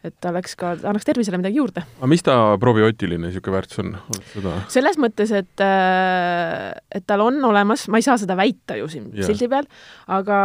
[0.03, 1.85] et ta oleks ka, annaks tervisele midagi juurde.
[1.99, 4.55] aga mis ta probiootiline niisugune väärtus on, oled seda?
[4.73, 9.09] selles mõttes, et, äh, et tal on olemas, ma ei saa seda väita ju siin
[9.13, 9.27] yeah.
[9.29, 9.69] sildi peal,
[10.11, 10.37] aga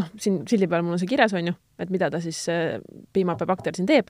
[0.00, 2.46] noh, siin sildi peal mul on see kirjas, on ju, et mida ta siis,
[3.16, 4.08] piimhappebakter siin teeb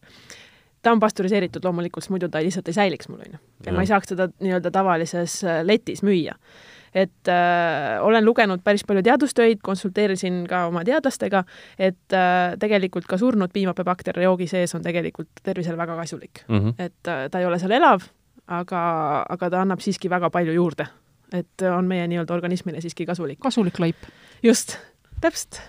[0.86, 3.42] ta on pastöriseeritud loomulikult, muidu ta lihtsalt ei säiliks mul, on ju.
[3.66, 6.36] ja ma ei saaks teda nii-öelda tavalises äh, letis müüa
[6.96, 11.42] et äh, olen lugenud päris palju teadustöid, konsulteerisin ka oma teadlastega,
[11.78, 16.58] et äh, tegelikult ka surnud piimhappebakter joogi sees on tegelikult tervisele väga kasulik mm.
[16.58, 16.74] -hmm.
[16.78, 18.06] et äh, ta ei ole seal elav,
[18.46, 18.80] aga,
[19.28, 20.86] aga ta annab siiski väga palju juurde.
[21.32, 23.38] et on meie nii-öelda organismile siiski kasulik.
[23.38, 23.96] kasulik laip.
[24.42, 24.78] just,
[25.20, 25.60] täpselt.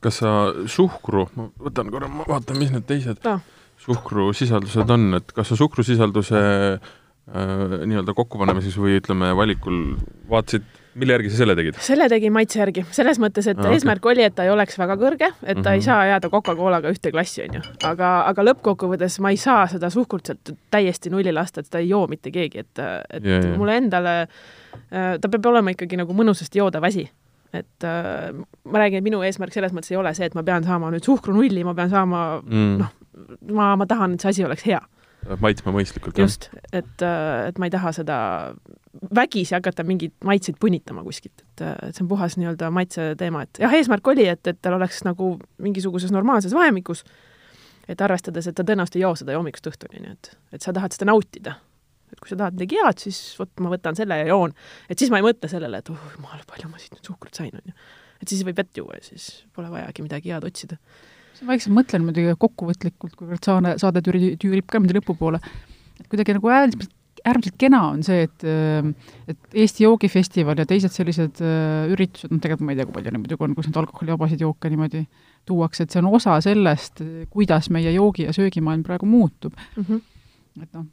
[0.00, 3.40] kas sa suhkru, ma võtan korra, ma vaatan, mis need teised no.
[3.78, 9.96] suhkrusisaldused on, et kas sa suhkrusisalduse äh, Äh, nii-öelda kokkupanemises või ütleme, valikul
[10.30, 10.66] vaatasid,
[10.96, 11.78] mille järgi sa selle tegid?
[11.82, 14.14] selle tegin maitse järgi, selles mõttes, et ah, eesmärk okay.
[14.14, 15.72] oli, et ta ei oleks väga kõrge, et ta mm -hmm.
[15.72, 15.84] ei mhm.
[15.88, 17.64] saa jääda Coca-Colaga ühte klassi, onju.
[17.82, 21.88] aga, aga lõppkokkuvõttes ma ei saa seda suhkrut sealt täiesti nulli lasta, et seda ei
[21.88, 23.58] joo mitte keegi, et, et yeah, yeah.
[23.58, 24.16] mulle endale,
[24.92, 27.10] äh, ta peab olema ikkagi nagu mõnusasti joodav asi
[27.54, 28.32] et äh,
[28.64, 31.02] ma räägin, et minu eesmärk selles mõttes ei ole see, et ma pean saama nüüd
[31.02, 32.76] suhkru nulli, ma pean saama mm.
[32.78, 32.92] noh,
[33.50, 34.80] ma, ma tahan, et see asi oleks hea
[35.40, 36.18] maitsma mõistlikult.
[36.20, 38.18] just, et, äh, et ma ei taha seda
[39.14, 43.44] vägisi hakata mingeid maitseid punnitama kuskilt, et, äh, et see on puhas nii-öelda maitse teema,
[43.46, 47.04] et jah, eesmärk oli, et, et tal oleks nagu mingisuguses normaalses vahemikus,
[47.88, 50.96] et arvestades, et ta tõenäoliselt ei joo seda hommikust õhtuni, nii et, et sa tahad
[50.96, 51.58] seda nautida.
[52.12, 54.54] et kui sa tahad midagi head, siis vot ma võtan selle ja joon.
[54.88, 57.54] et siis ma ei mõtle sellele, et oh jumal, palju ma siit nüüd suhkrut sain,
[57.54, 57.76] on ju.
[58.22, 60.80] et siis võib vett juua ja siis pole vajagi midagi head otsida
[61.46, 65.40] vaikselt mõtlen muidugi kokkuvõtlikult, kuivõrd saane, saade tüüri, tüürib ka niimoodi lõpupoole,
[66.00, 66.92] et kuidagi nagu äärmiselt,
[67.26, 68.44] äärmiselt kena on see, et
[69.32, 73.14] et Eesti joogifestival ja teised sellised äh, üritused, noh tegelikult ma ei tea, kui palju
[73.14, 75.06] neid muidugi on, kus neid alkoholivabasid jooke niimoodi
[75.46, 79.82] tuuakse, et see on osa sellest, kuidas meie joogi- ja söögimaailm praegu muutub mm.
[79.82, 80.62] -hmm.
[80.62, 80.86] et noh,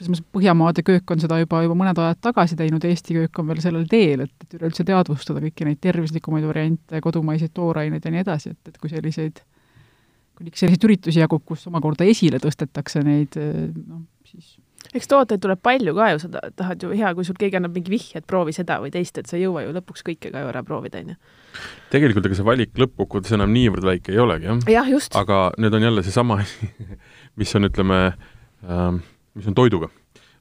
[0.00, 3.50] selles mõttes Põhjamaade köök on seda juba, juba mõned ajad tagasi teinud, Eesti köök on
[3.50, 8.24] veel sellel teel, et, et üleüldse teadvustada kõiki neid tervislikumaid variante, kodumaiseid tooraineid ja nii
[8.24, 9.42] edasi, et, et kui selliseid,
[10.38, 14.56] kui selliseid üritusi jagub, kus omakorda esile tõstetakse neid, noh, siis
[14.96, 17.92] eks tooteid tuleb palju ka ju, sa tahad ju hea, kui sul keegi annab mingi
[17.92, 20.50] vihje, et proovi seda või teist, et sa ei jõua ju lõpuks kõike ka ju
[20.50, 21.20] ära proovida, on ju.
[21.92, 24.60] tegelikult ega see valik lõppkokkuvõttes enam niivõrd väike ei olegi, jah.
[24.80, 25.14] jah, just.
[25.18, 26.70] aga nüüd on jälle seesama asi,
[27.40, 28.00] mis on, ütleme
[28.64, 29.02] ähm,,
[29.34, 29.88] mis on toiduga,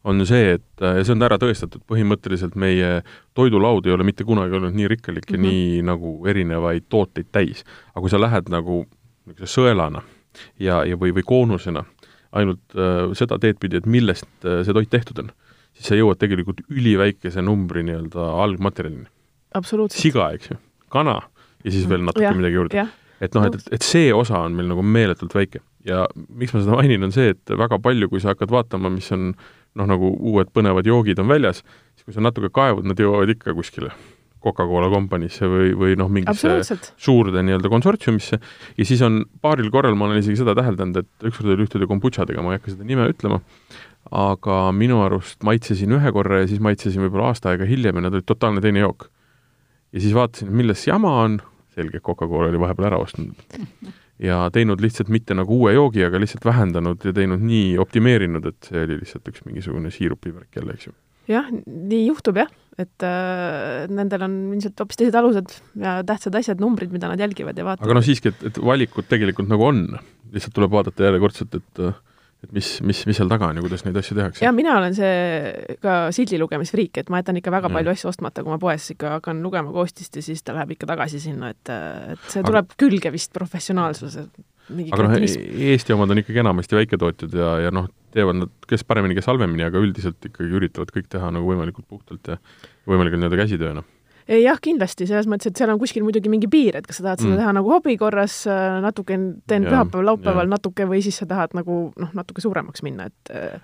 [0.03, 3.01] on see, et ja see on ära tõestatud, põhimõtteliselt meie
[3.37, 5.49] toidulaud ei ole mitte kunagi olnud nii rikkalik ja mm -hmm.
[5.49, 7.63] nii nagu erinevaid tooteid täis.
[7.91, 8.85] aga kui sa lähed nagu
[9.25, 10.01] niisuguse sõelana
[10.59, 11.83] ja, ja või, või koonusena
[12.31, 15.31] ainult äh, seda teed pidi, et millest äh, see toit tehtud on,
[15.73, 19.09] siis sa jõuad tegelikult üliväikese numbri nii-öelda algmaterjalini.
[19.89, 20.59] siga, eks ju,
[20.93, 21.21] kana
[21.63, 22.87] ja siis veel natuke ja, midagi juurde.
[23.19, 26.77] et noh, et, et see osa on meil nagu meeletult väike ja miks ma seda
[26.77, 30.51] mainin, on see, et väga palju, kui sa hakkad vaatama, mis on noh, nagu uued
[30.55, 31.61] põnevad joogid on väljas,
[31.95, 33.93] siis kui sa natuke kaevud, nad jõuavad ikka kuskile
[34.43, 38.39] Coca-Cola kompaniisse või, või noh, mingisse suurde nii-öelda konsortsiumisse.
[38.79, 42.43] Ja siis on paaril korral, ma olen isegi seda täheldanud, et ükskord oli ühtede kombutšadega,
[42.43, 43.41] ma ei hakka seda nime ütlema,
[44.15, 48.15] aga minu arust maitsesin ühe korra ja siis maitsesin võib-olla aasta aega hiljem ja nad
[48.15, 49.09] olid totaalne teine jook.
[49.91, 51.41] ja siis vaatasin, milles jama on,
[51.75, 53.35] selge, Coca-Cola oli vahepeal ära ostnud
[54.23, 58.71] ja teinud lihtsalt mitte nagu uue joogi, aga lihtsalt vähendanud ja teinud nii, optimeerinud, et
[58.71, 60.95] see oli lihtsalt üks mingisugune siirupivärk jälle, eks ju.
[61.31, 66.61] jah, nii juhtub jah, et äh, nendel on ilmselt hoopis teised alused ja tähtsad asjad,
[66.63, 67.87] numbrid, mida nad jälgivad ja vaatavad.
[67.87, 69.83] aga noh, siiski, et, et valikud tegelikult nagu on,
[70.33, 71.97] lihtsalt tuleb vaadata järjekordselt, et äh,
[72.45, 74.43] et mis, mis, mis seal taga on ja kuidas neid asju tehakse?
[74.45, 77.79] ja mina olen see ka sildi lugemisfriik, et ma jätan ikka väga mm.
[77.79, 80.89] palju asju ostmata, kui ma poes ikka hakkan lugema koostist ja siis ta läheb ikka
[80.89, 81.73] tagasi sinna, et,
[82.15, 82.79] et see tuleb aga...
[82.79, 84.27] külge vist professionaalsuse
[84.69, 89.17] aga noh, Eesti omad on ikkagi enamasti väiketootjad ja, ja noh, teevad nad kes paremini,
[89.17, 92.37] kes halvemini, aga üldiselt ikkagi üritavad kõik teha nagu võimalikult puhtalt ja
[92.89, 93.85] võimalikult nii-öelda käsitööna
[94.29, 97.23] jah, kindlasti, selles mõttes, et seal on kuskil muidugi mingi piir, et kas sa tahad
[97.23, 97.41] seda mm.
[97.41, 99.17] teha nagu hobi korras, äh, natuke
[99.49, 103.59] teen pühapäeval, laupäeval natuke või siis sa tahad nagu noh, natuke suuremaks minna, et äh,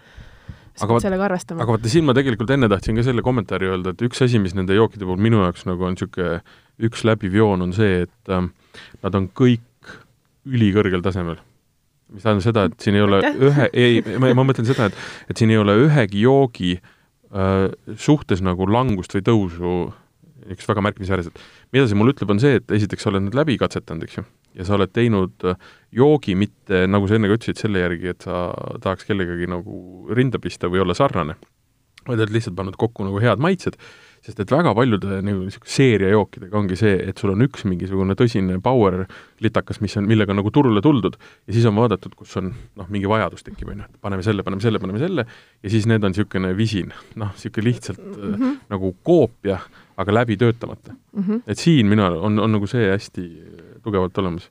[0.76, 1.64] sa pead sellega arvestama.
[1.64, 4.56] aga vaata, siin ma tegelikult enne tahtsin ka selle kommentaari öelda, et üks asi, mis
[4.58, 6.42] nende jookide puhul minu jaoks nagu on niisugune
[6.86, 8.48] üks läbiv joon, on see, et äh,
[9.06, 9.94] nad on kõik
[10.46, 11.38] ülikõrgel tasemel
[12.14, 14.98] mis tähendab seda, et siin ei ole ühe, ei, ma, ma mõtlen seda, et,
[15.32, 19.76] et siin ei ole ühegi joogi äh, suhtes nagu langust või tõusu
[20.54, 21.42] üks väga märkimisväärselt.
[21.74, 24.26] mida see mulle ütleb, on see, et esiteks sa oled need läbi katsetanud, eks ju,
[24.60, 25.60] ja sa oled teinud äh,
[25.96, 28.48] joogi mitte, nagu sa enne ka ütlesid, selle järgi, et sa
[28.84, 31.38] tahaks kellegagi nagu rinda pista või olla sarnane,
[32.06, 33.80] vaid oled lihtsalt pannud kokku nagu head maitsed
[34.26, 38.58] sest et väga paljude nagu niisuguse seeriajookidega ongi see, et sul on üks mingisugune tõsine
[38.64, 39.04] power
[39.44, 42.90] litakas, mis on, millega on nagu turule tuldud ja siis on vaadatud, kus on noh,
[42.92, 46.06] mingi vajadus tekib, on ju, et paneme selle, paneme selle, paneme selle ja siis need
[46.06, 48.56] on niisugune visin, noh, niisugune lihtsalt mm -hmm.
[48.74, 49.60] nagu koopia,
[49.98, 51.24] aga läbi töötamata mm.
[51.24, 51.42] -hmm.
[51.48, 53.26] et siin minu arvates on, on nagu see hästi
[53.84, 54.50] tugevalt olemas.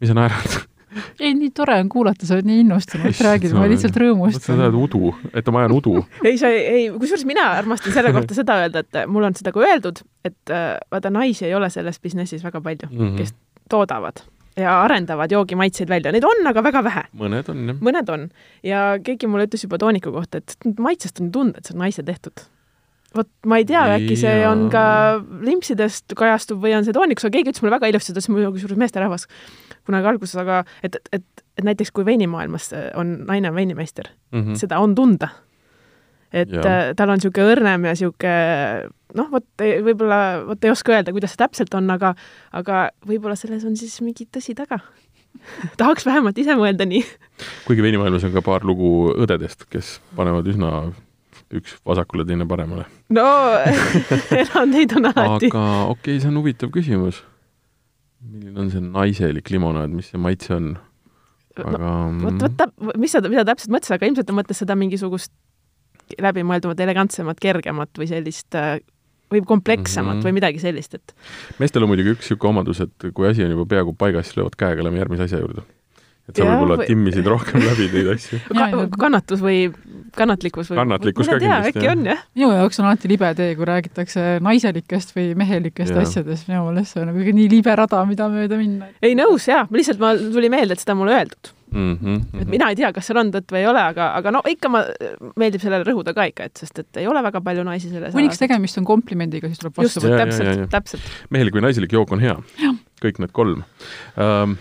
[0.00, 0.60] mis sa naerad
[1.20, 4.42] ei, nii tore on kuulata, sa oled nii innustunud, räägid, ma lihtsalt rõõmustan.
[4.42, 5.94] sa tahad udu, et ma ajan udu.
[6.26, 9.54] ei, sa ei, ei, kusjuures mina armastan selle kohta seda öelda, et mul on seda
[9.54, 13.16] ka öeldud, et äh, vaata, naisi ei ole selles businessis väga palju mm, -hmm.
[13.18, 13.34] kes
[13.70, 14.24] toodavad
[14.58, 17.04] ja arendavad joogimaitseid välja, neid on aga väga vähe.
[17.16, 17.82] mõned on, jah.
[17.88, 18.30] mõned on.
[18.66, 22.02] ja keegi mulle ütles juba tooniku kohta, et maitsest on tunda, et see on naise
[22.02, 22.42] tehtud
[23.16, 24.84] vot ma ei tea, äkki see on ka
[25.46, 28.52] limpsidest kajastub või on see toonikus, aga keegi ütles mulle väga ilusti, ta ütles mulle
[28.54, 29.26] kusjuures meesterahvas
[29.88, 34.60] kunagi alguses, aga et, et, et näiteks kui veinimaailmas on naine on veinimeister mm, -hmm.
[34.60, 35.28] seda on tunda.
[36.32, 36.60] et ja.
[36.60, 41.34] Äh, tal on niisugune õrnem ja niisugune noh, vot võib-olla, vot ei oska öelda, kuidas
[41.34, 42.14] see täpselt on, aga
[42.52, 44.78] aga võib-olla selles on siis mingi tõsi taga
[45.80, 47.02] tahaks vähemalt ise mõelda nii.
[47.66, 50.92] kuigi veinimaailmas on ka paar lugu õdedest, kes panevad üsna
[51.50, 52.86] üks vasakule, teine paremale.
[53.14, 53.26] no
[54.42, 55.50] erandeid on alati.
[55.50, 57.24] aga okei okay,, see on huvitav küsimus.
[58.20, 60.72] milline on see naiselik limonaad, mis see maitse on?
[61.58, 61.94] aga no,
[62.26, 62.68] vot, vot ta,
[63.00, 65.34] mis sa, mida täpselt mõtles, aga ilmselt ta mõtles seda mingisugust
[66.20, 68.78] läbimõeldumat, elegantsemat, kergemat või sellist äh,
[69.30, 70.26] või komplekssemat mm -hmm.
[70.26, 71.14] või midagi sellist, et
[71.62, 74.58] meestel on muidugi üks niisugune omadus, et kui asi on juba peaaegu paigas, siis löövad
[74.58, 75.66] käega, lähme järgmise asja juurde
[76.30, 76.88] et sa võib-olla või...
[76.90, 78.68] timmisid rohkem läbi neid asju Ka.
[78.98, 79.70] kannatus või
[80.16, 81.96] kannatlikkus või Kannatlikkus ka tea, kindlasti, äkki jah.
[81.96, 82.24] on jah.
[82.38, 86.02] minu jaoks on alati libe tee, kui räägitakse naiselikest või mehelikest Jaa.
[86.06, 88.90] asjadest, minu meelest see on nagu nii libe rada, mida mööda minna.
[89.02, 91.52] ei nõus jaa, lihtsalt mul tuli meelde, et seda mulle öeldud.
[91.70, 91.98] mm.
[92.02, 92.42] -hmm.
[92.42, 94.68] et mina ei tea, kas seal on tõtt või ei ole, aga, aga no ikka
[94.72, 94.84] ma,
[95.38, 98.38] meeldib sellele rõhuda ka ikka, et sest et ei ole väga palju naisi selles kuniks
[98.42, 100.42] tegemist on komplimendiga, siis tuleb vastu Ja, ja, võtta.
[100.42, 100.66] ja, ja.
[100.66, 101.30] täpselt, täpselt.
[101.30, 102.36] mehelik või naiselik jook on hea.
[103.04, 103.62] kõik need kolm
[104.18, 104.58] ähm,.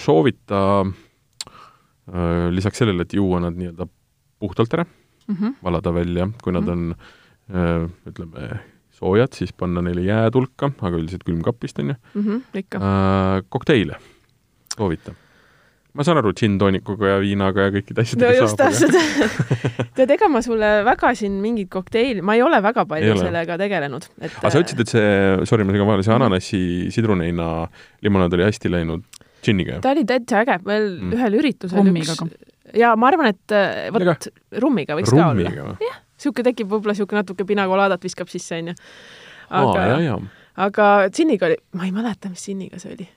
[0.00, 3.88] soovita äh, lisaks sellele, et juua nad nii-öelda
[4.44, 4.84] puhtalt ära,
[5.28, 5.54] Mm -hmm.
[5.64, 6.72] valada välja, kui nad Mhm.
[6.72, 6.94] on
[7.54, 8.58] äh, ütleme,
[8.92, 12.78] soojad, siis panna neile jäätulka, aga üldiselt külmkapist, on ju Mm -hmm, ikka.
[12.78, 13.42] äh,.
[13.48, 13.96] kokteile
[14.76, 15.12] soovita.
[15.94, 18.72] ma saan aru, džinn-toonikuga ja viinaga ja kõikide no asjadega just saab,
[19.96, 23.20] tead, ega ma sulle väga siin mingit kokteili, ma ei ole väga Ei palju ole.
[23.20, 27.68] sellega tegelenud, et aga sa ütlesid, et see, sorry, ma segan vahele, see ananassi sidruneina
[28.02, 29.02] limonaad oli hästi läinud
[29.44, 31.04] džinniga, ta oli täitsa äge, veel Mm.
[31.06, 31.12] mm.
[31.12, 32.53] ühel üritusel Rummiga üks.
[32.78, 34.28] Ja ma arvan, et äh, vot
[34.62, 35.32] rummiga võiks ka olla.
[35.32, 35.92] rummiga või?
[36.14, 38.74] niisugune tekib võib-olla niisugune natuke pinakoladat viskab sisse, onju.
[39.50, 40.16] aga,
[40.68, 43.08] aga džinniga oli, ma ei mäleta, mis džinniga see oli.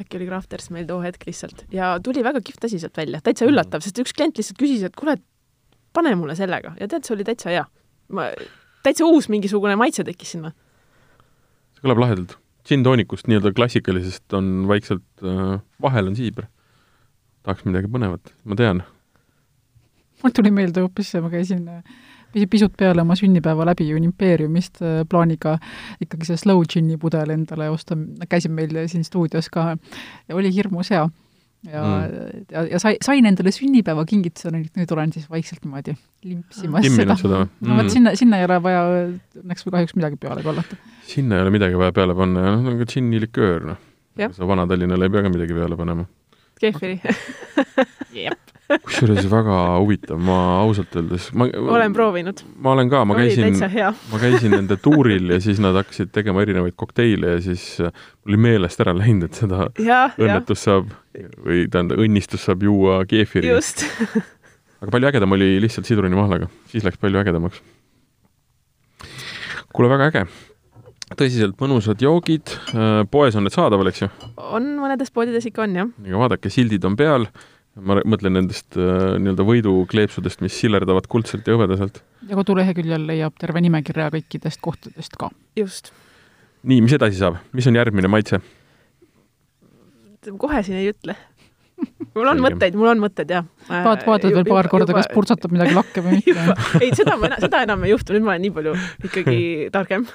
[0.00, 3.44] äkki oli Crafters meil too hetk lihtsalt ja tuli väga kihvt asi sealt välja, täitsa
[3.44, 3.52] Mm.
[3.52, 5.18] üllatav, sest üks klient lihtsalt küsis, et kuule,
[5.92, 7.64] pane mulle sellega ja tead, see oli täitsa hea.
[8.08, 8.30] ma,
[8.82, 10.54] täitsa uus mingisugune maitse tekkis sinna.
[11.74, 12.38] see kõlab lahedalt.
[12.64, 16.48] džinn-toonikust nii-öelda klassikalisest on vaikselt äh,, vahel on siiber.
[17.42, 18.82] tahaks midagi põnevat, ma tean.
[20.22, 21.82] Mul tuli meelde hoopis see, ma käisin äh,
[22.34, 25.56] pis- pisut peale oma sünnipäeva läbi ju Impeeriumist äh, plaaniga
[26.00, 27.98] ikkagi see slow džinni pudel endale osta,
[28.28, 29.74] käisin meil siin stuudios ka
[30.28, 31.08] ja oli hirmus hea.
[31.72, 35.92] ja mm., ja, ja sai, sain endale sünnipäeva kingitusena, nüüd olen siis vaikselt niimoodi
[36.24, 37.20] limpsimas seda timminud.
[37.20, 38.86] seda või no vot, sinna, sinna ei ole vaja
[39.42, 40.78] õnneks või kahjuks midagi peale kallata.
[41.10, 43.82] sinna ei ole midagi vaja peale panna ja noh, nagu džinni-liköör, noh.
[44.20, 44.32] Jah.
[44.32, 46.08] sa Vana-Tallinnale ei pea ka midagi peale panema.
[46.60, 47.00] Kefiri.
[48.78, 52.42] Kusjuures väga huvitav, ma ausalt öeldes, ma olen proovinud.
[52.62, 53.56] ma olen ka, ma käisin,
[54.12, 57.90] ma käisin nende tuuril ja siis nad hakkasid tegema erinevaid kokteile ja siis äh,
[58.28, 60.92] oli meelest ära läinud, et seda jah, õnnetust saab
[61.44, 63.58] või tähendab, õnnistust saab juua keefiriga.
[63.58, 63.84] just.
[64.80, 67.62] aga palju ägedam oli lihtsalt sidrunimahlaga, siis läks palju ägedamaks.
[69.74, 70.26] kuule, väga äge.
[71.18, 72.54] tõsiselt mõnusad joogid,
[73.10, 74.12] poes on need saadaval, eks ju?
[74.50, 75.96] on mõnedes poodides ikka on jah.
[76.22, 77.26] vaadake, sildid on peal,
[77.78, 82.02] ma mõtlen nendest äh, nii-öelda võidukleepsudest, mis sillerdavad kuldselt ja hõbedaselt.
[82.28, 85.30] ja koduleheküljel leiab terve nimekirja kõikidest kohtadest ka.
[85.58, 85.92] just.
[86.62, 88.40] nii, mis edasi saab, mis on järgmine maitse?
[90.38, 91.14] kohe siin ei ütle.
[92.12, 93.46] mul on mõtteid, mul on mõtted jah.
[93.70, 96.56] vaat-, vaatad veel paar korda, kas purtsatab midagi lakke või mitte.
[96.82, 98.74] ei, seda ma, seda enam ei juhtu, nüüd ma olen nii palju
[99.08, 99.38] ikkagi
[99.76, 100.08] targem.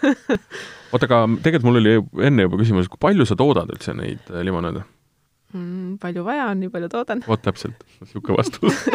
[0.92, 1.96] oota, aga tegelikult mul oli
[2.28, 4.84] enne juba küsimus, kui palju sa toodad üldse neid äh, limonaade?
[5.56, 7.24] Mm, palju vaja on, nii palju toodan.
[7.28, 8.76] vot täpselt, niisugune vastus.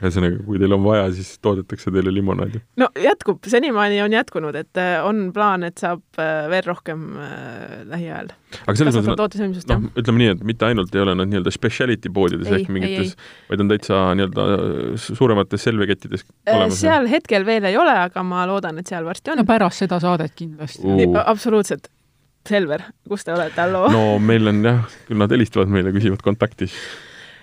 [0.00, 2.60] ühesõnaga, kui teil on vaja, siis toodetakse teile limonaadi.
[2.80, 7.74] no jätkub, senimaani on jätkunud, et äh, on plaan, et saab äh, veel rohkem äh,
[7.90, 8.32] lähiajal.
[8.64, 12.48] aga selles mõttes, noh, ütleme nii, et mitte ainult ei ole nad nii-öelda speciality poodides
[12.56, 13.14] ehk mingites,
[13.50, 14.48] vaid on täitsa nii-öelda
[15.04, 16.80] suuremates selvekettides Äh, olemas.
[16.80, 19.48] seal hetkel veel ei ole, aga ma loodan, et seal varsti on no.
[19.48, 21.90] pärast seda saadet kindlasti U- Nii, absoluutselt.
[22.48, 24.02] Selver, kus te olete, halloo no.?
[24.16, 26.70] no meil on jah, küll nad helistavad meile, küsivad kontakti.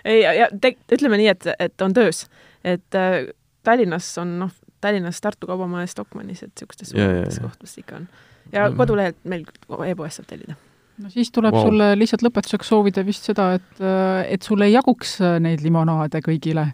[0.06, 2.26] ei, ja, te, ütleme nii, et, et on töös,
[2.66, 3.28] et äh,
[3.68, 7.08] Tallinnas on noh, Tallinnas Tartu Kaubamajas, Stockmannis, et niisugustes ja.
[7.42, 8.08] kohtades ikka on.
[8.52, 8.78] ja Mm.
[8.78, 9.46] kodulehelt meil
[9.92, 10.58] e-poest saab tellida.
[10.98, 11.70] no siis tuleb wow.
[11.70, 13.82] sulle lihtsalt lõpetuseks soovida vist seda, et,
[14.28, 16.70] et sul ei jaguks neid limonaade kõigile.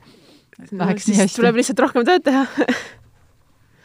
[0.71, 1.41] No, Läheks nii siis hästi.
[1.41, 2.45] tuleb lihtsalt rohkem tööd teha.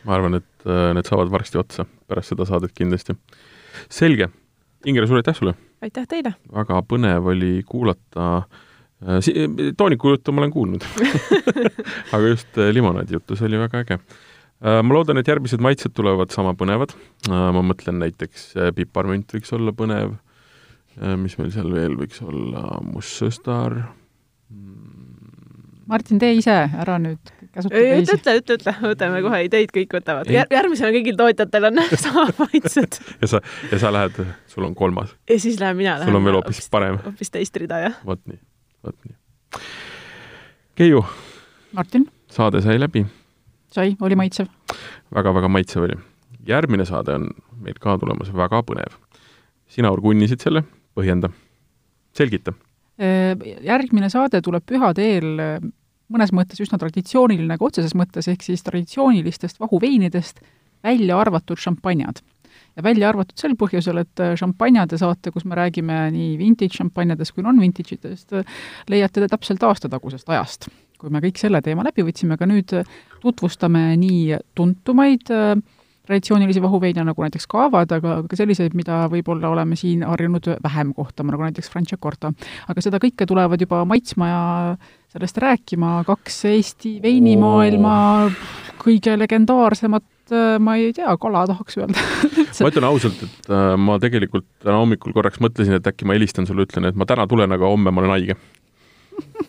[0.07, 3.16] ma arvan, et äh, need saavad varsti otsa, pärast seda saadet kindlasti.
[3.90, 4.28] selge.
[4.86, 6.34] Ingrid, suur aitäh sulle, aitäh teile.
[6.54, 9.34] väga põnev oli kuulata äh, si-
[9.76, 10.86] tooniku juttu ma olen kuulnud
[12.14, 13.98] aga just äh, limonaadi juttu, see oli väga äge.
[14.62, 16.94] ma loodan, et järgmised maitsed tulevad sama põnevad.
[17.28, 20.16] ma mõtlen näiteks äh, piparmünt võiks olla põnev.
[21.18, 23.76] mis meil seal veel võiks olla, mustsõstar.
[25.86, 28.16] Martin, tee ise ära nüüd, käsuta ütle, teisi.
[28.16, 30.30] ütle, ütle, ütle, võtame kohe ideid, kõik võtavad.
[30.30, 30.40] Ei.
[30.54, 33.42] järgmisena kõigil tootjatel on samad maitsed ja sa,
[33.72, 34.18] ja sa lähed,
[34.50, 35.98] sul on kolmas, ja siis lähen mina.
[36.04, 38.02] sul on veel hoopis parem, hoopis teist rida, jah.
[38.06, 38.40] vot nii,
[38.86, 39.16] vot nii.
[40.78, 41.02] Keiu,
[41.74, 43.04] Martin, saade sai läbi
[43.72, 44.46] sai, oli maitsev?
[45.14, 45.98] väga-väga maitsev oli.
[46.46, 47.28] järgmine saade on
[47.61, 48.96] meil ka tulemas väga põnev.
[49.68, 50.62] sina orgunnisid selle,
[50.96, 51.30] põhjenda,
[52.16, 52.52] selgita.
[53.62, 55.59] järgmine saade tuleb pühade eel äh,
[56.12, 60.42] mõnes mõttes üsna traditsiooniline ka otseses mõttes, ehk siis traditsioonilistest vahuveinidest
[60.84, 62.22] välja arvatud šampanjad.
[62.76, 67.42] ja välja arvatud sel põhjusel, et šampanjade saate, kus me räägime nii vintage šampanjadest kui
[67.42, 68.34] non-vintage itest,
[68.88, 70.68] leiate te täpselt aastatagusest ajast.
[70.98, 72.72] kui me kõik selle teema läbi võtsime, aga nüüd
[73.22, 75.54] tutvustame nii tuntumaid äh,
[76.09, 81.34] traditsioonilisi vahuveine, nagu näiteks kaavad, aga ka selliseid, mida võib-olla oleme siin harjunud vähem kohtama,
[81.34, 82.32] nagu näiteks Franciacorta.
[82.68, 84.44] aga seda kõike tulevad juba maitsma ja
[85.12, 87.96] sellest rääkima kaks Eesti veinimaailma
[88.80, 90.04] kõige legendaarsemat
[90.61, 92.02] ma ei tea, kala tahaks öelda.
[92.61, 96.44] Ma ütlen ausalt, et äh, ma tegelikult täna hommikul korraks mõtlesin, et äkki ma helistan
[96.48, 98.36] sulle, ütlen, et ma täna tulen, aga homme ma olen haige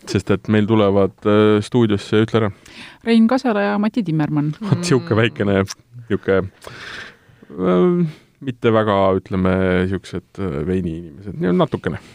[0.10, 2.52] sest et meil tulevad äh, stuudiosse, ütle ära.
[3.06, 4.54] Rein Kasala ja Mati Timmermann.
[4.62, 5.62] vot niisugune väikene
[6.10, 6.50] niisugune
[7.50, 8.06] äh,
[8.46, 9.54] mitte väga, ütleme,
[9.84, 12.02] niisugused äh, veiniinimesed, natukene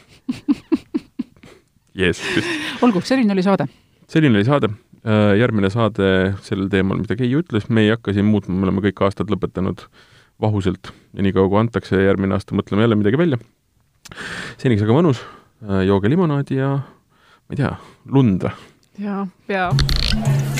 [2.00, 2.80] Jeesus Kristus.
[2.82, 3.68] olgu, selline oli saade.
[4.10, 4.72] selline oli saade.
[5.04, 6.08] Äh, järgmine saade
[6.42, 9.84] sellel teemal, mida Keiu ütles, me ei hakka siin muutma, me oleme kõik aastad lõpetanud
[10.40, 13.38] vahuselt ja niikaua, kui antakse, järgmine aasta mõtleme jälle midagi välja.
[14.58, 15.20] seniks aga mõnus,
[15.86, 16.78] jooge limonaadi ja
[17.46, 18.54] ma ei tea, lund või?
[19.04, 20.53] jaa, pea.